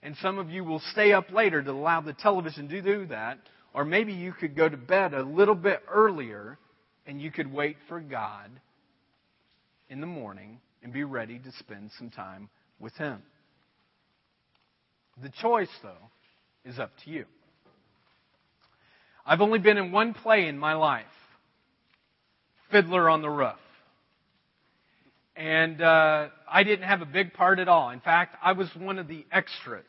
[0.00, 3.38] and some of you will stay up later to allow the television to do that,
[3.74, 6.56] or maybe you could go to bed a little bit earlier
[7.06, 8.48] and you could wait for God
[9.88, 13.20] in the morning and be ready to spend some time with Him.
[15.20, 16.10] The choice, though,
[16.64, 17.24] is up to you.
[19.26, 21.06] I've only been in one play in my life
[22.70, 23.56] Fiddler on the Roof.
[25.38, 27.90] And uh, I didn't have a big part at all.
[27.90, 29.84] In fact, I was one of the extras.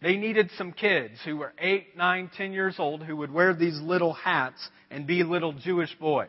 [0.00, 3.78] They needed some kids who were eight, nine, ten years old who would wear these
[3.80, 6.28] little hats and be little Jewish boys.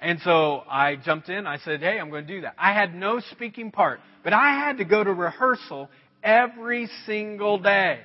[0.00, 1.46] And so I jumped in.
[1.46, 2.54] I said, Hey, I'm going to do that.
[2.56, 5.90] I had no speaking part, but I had to go to rehearsal
[6.22, 8.00] every single day.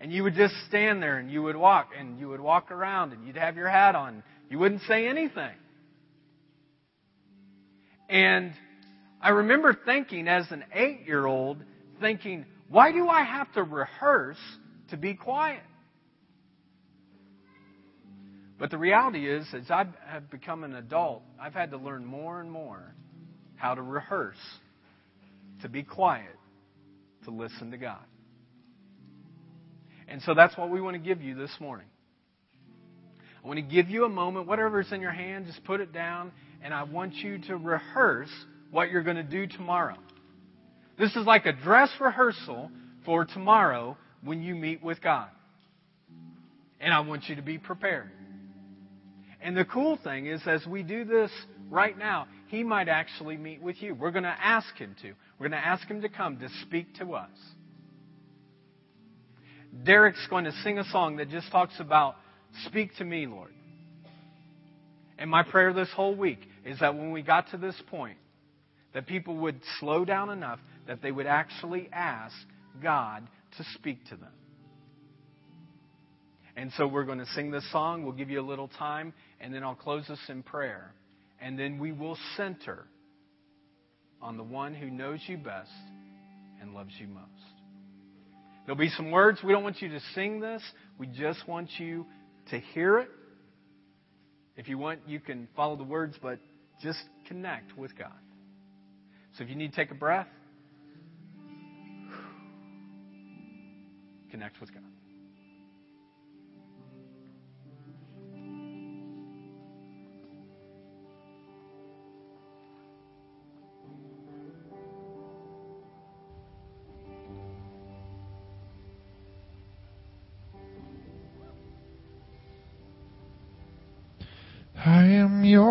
[0.00, 3.12] And you would just stand there and you would walk and you would walk around
[3.12, 4.22] and you'd have your hat on.
[4.48, 5.54] You wouldn't say anything.
[8.12, 8.52] And
[9.22, 11.64] I remember thinking as an eight year old,
[11.98, 14.36] thinking, why do I have to rehearse
[14.90, 15.62] to be quiet?
[18.58, 22.38] But the reality is, as I have become an adult, I've had to learn more
[22.42, 22.94] and more
[23.56, 24.36] how to rehearse,
[25.62, 26.36] to be quiet,
[27.24, 28.04] to listen to God.
[30.06, 31.86] And so that's what we want to give you this morning.
[33.42, 36.30] I want to give you a moment, whatever's in your hand, just put it down,
[36.62, 38.30] and I want you to rehearse
[38.70, 39.96] what you're going to do tomorrow.
[40.98, 42.70] This is like a dress rehearsal
[43.04, 45.28] for tomorrow when you meet with God.
[46.80, 48.10] And I want you to be prepared.
[49.40, 51.30] And the cool thing is, as we do this
[51.70, 53.94] right now, He might actually meet with you.
[53.94, 55.12] We're going to ask Him to.
[55.38, 57.30] We're going to ask Him to come to speak to us.
[59.84, 62.16] Derek's going to sing a song that just talks about,
[62.66, 63.50] Speak to me, Lord.
[65.18, 68.18] And my prayer this whole week is that when we got to this point,
[68.94, 72.34] that people would slow down enough that they would actually ask
[72.82, 74.32] God to speak to them.
[76.56, 78.04] And so we're going to sing this song.
[78.04, 80.92] We'll give you a little time, and then I'll close us in prayer.
[81.40, 82.84] And then we will center
[84.20, 85.70] on the one who knows you best
[86.60, 87.28] and loves you most.
[88.64, 89.40] There'll be some words.
[89.42, 90.62] We don't want you to sing this.
[90.98, 92.06] We just want you
[92.50, 93.08] to hear it.
[94.56, 96.38] If you want, you can follow the words, but
[96.82, 98.10] just connect with God.
[99.36, 100.28] So if you need to take a breath,
[104.30, 104.82] connect with God.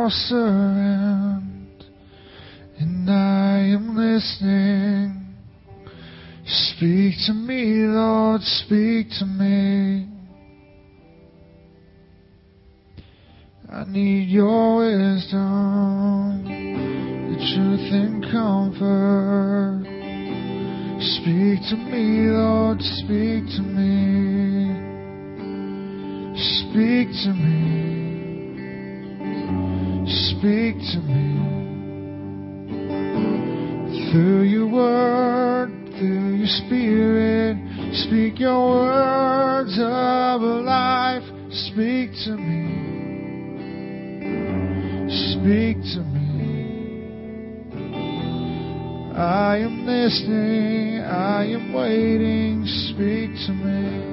[0.01, 1.83] Your servant,
[2.79, 5.35] and I am listening.
[6.43, 10.07] Speak to me, Lord, speak to me.
[13.71, 19.83] I need your wisdom, the truth and comfort.
[20.99, 24.71] Speak to me, Lord, speak to me.
[26.33, 28.10] Speak to me.
[30.41, 31.21] Speak to me
[34.11, 35.69] through your word,
[35.99, 37.57] through your spirit.
[37.93, 41.21] Speak your words of life.
[41.51, 42.65] Speak to me.
[45.29, 46.17] Speak to me.
[49.15, 51.01] I am listening.
[51.01, 52.65] I am waiting.
[52.65, 54.10] Speak to me.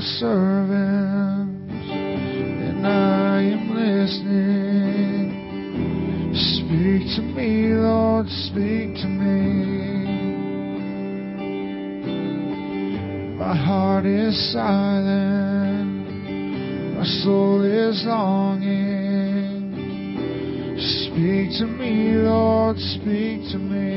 [0.00, 5.30] Servant, and I am listening.
[6.34, 9.70] Speak to me, Lord, speak to me.
[13.38, 16.06] My heart is silent,
[16.96, 19.00] my soul is longing.
[20.78, 23.90] Speak to me, Lord, speak to me.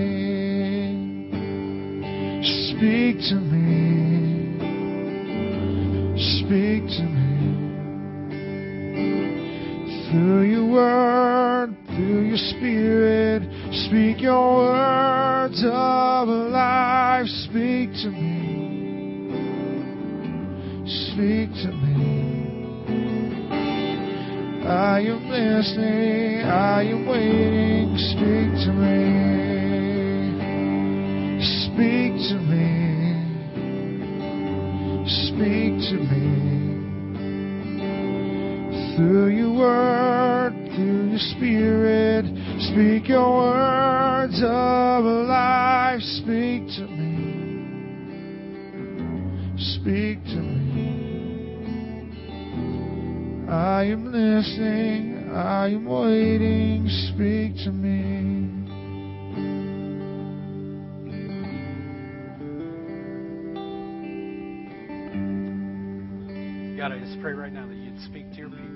[2.43, 3.43] Speak to me.
[12.34, 13.43] Your spirit.
[13.86, 17.27] Speak your words of life.
[17.45, 19.29] Speak to me.
[21.13, 21.93] Speak to me.
[24.65, 26.41] I am listening.
[26.41, 27.97] I am waiting.
[27.97, 28.97] Speak to me.
[31.65, 32.69] Speak to me.
[35.05, 36.23] Speak to me
[38.95, 40.12] through your word,
[40.52, 42.26] through your spirit.
[42.72, 46.02] Speak your words of life.
[46.02, 47.24] Speak to me.
[49.58, 50.64] Speak to me.
[53.50, 55.30] I am listening.
[55.32, 56.88] I am waiting.
[57.14, 57.94] Speak to me.
[66.78, 68.72] God, I just pray right now that you'd speak to your people.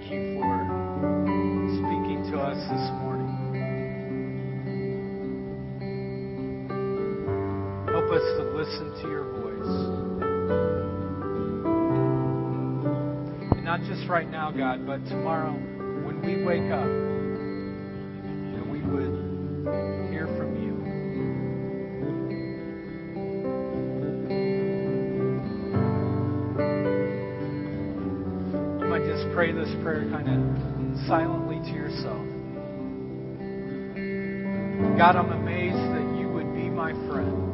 [0.00, 0.56] Thank you for
[1.76, 3.28] speaking to us this morning.
[7.86, 9.74] Help us to listen to your voice.
[13.56, 17.09] And not just right now, God, but tomorrow when we wake up,
[29.70, 30.40] this prayer kind of
[31.06, 32.26] silently to yourself.
[34.98, 37.48] God, I'm amazed that you would be my friend.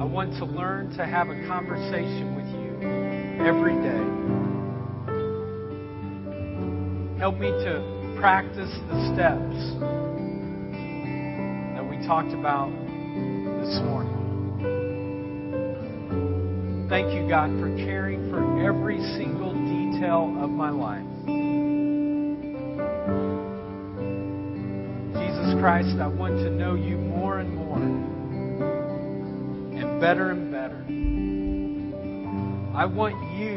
[0.00, 2.74] I want to learn to have a conversation with you
[3.44, 4.06] every day.
[7.18, 9.56] Help me to practice the steps
[11.74, 12.70] that we talked about
[13.62, 14.20] this morning.
[16.88, 19.39] Thank you, God, for caring for every single
[20.00, 21.04] detail of my life.
[25.12, 27.76] Jesus Christ, I want to know you more and more,
[29.78, 30.82] and better and better.
[32.74, 33.49] I want you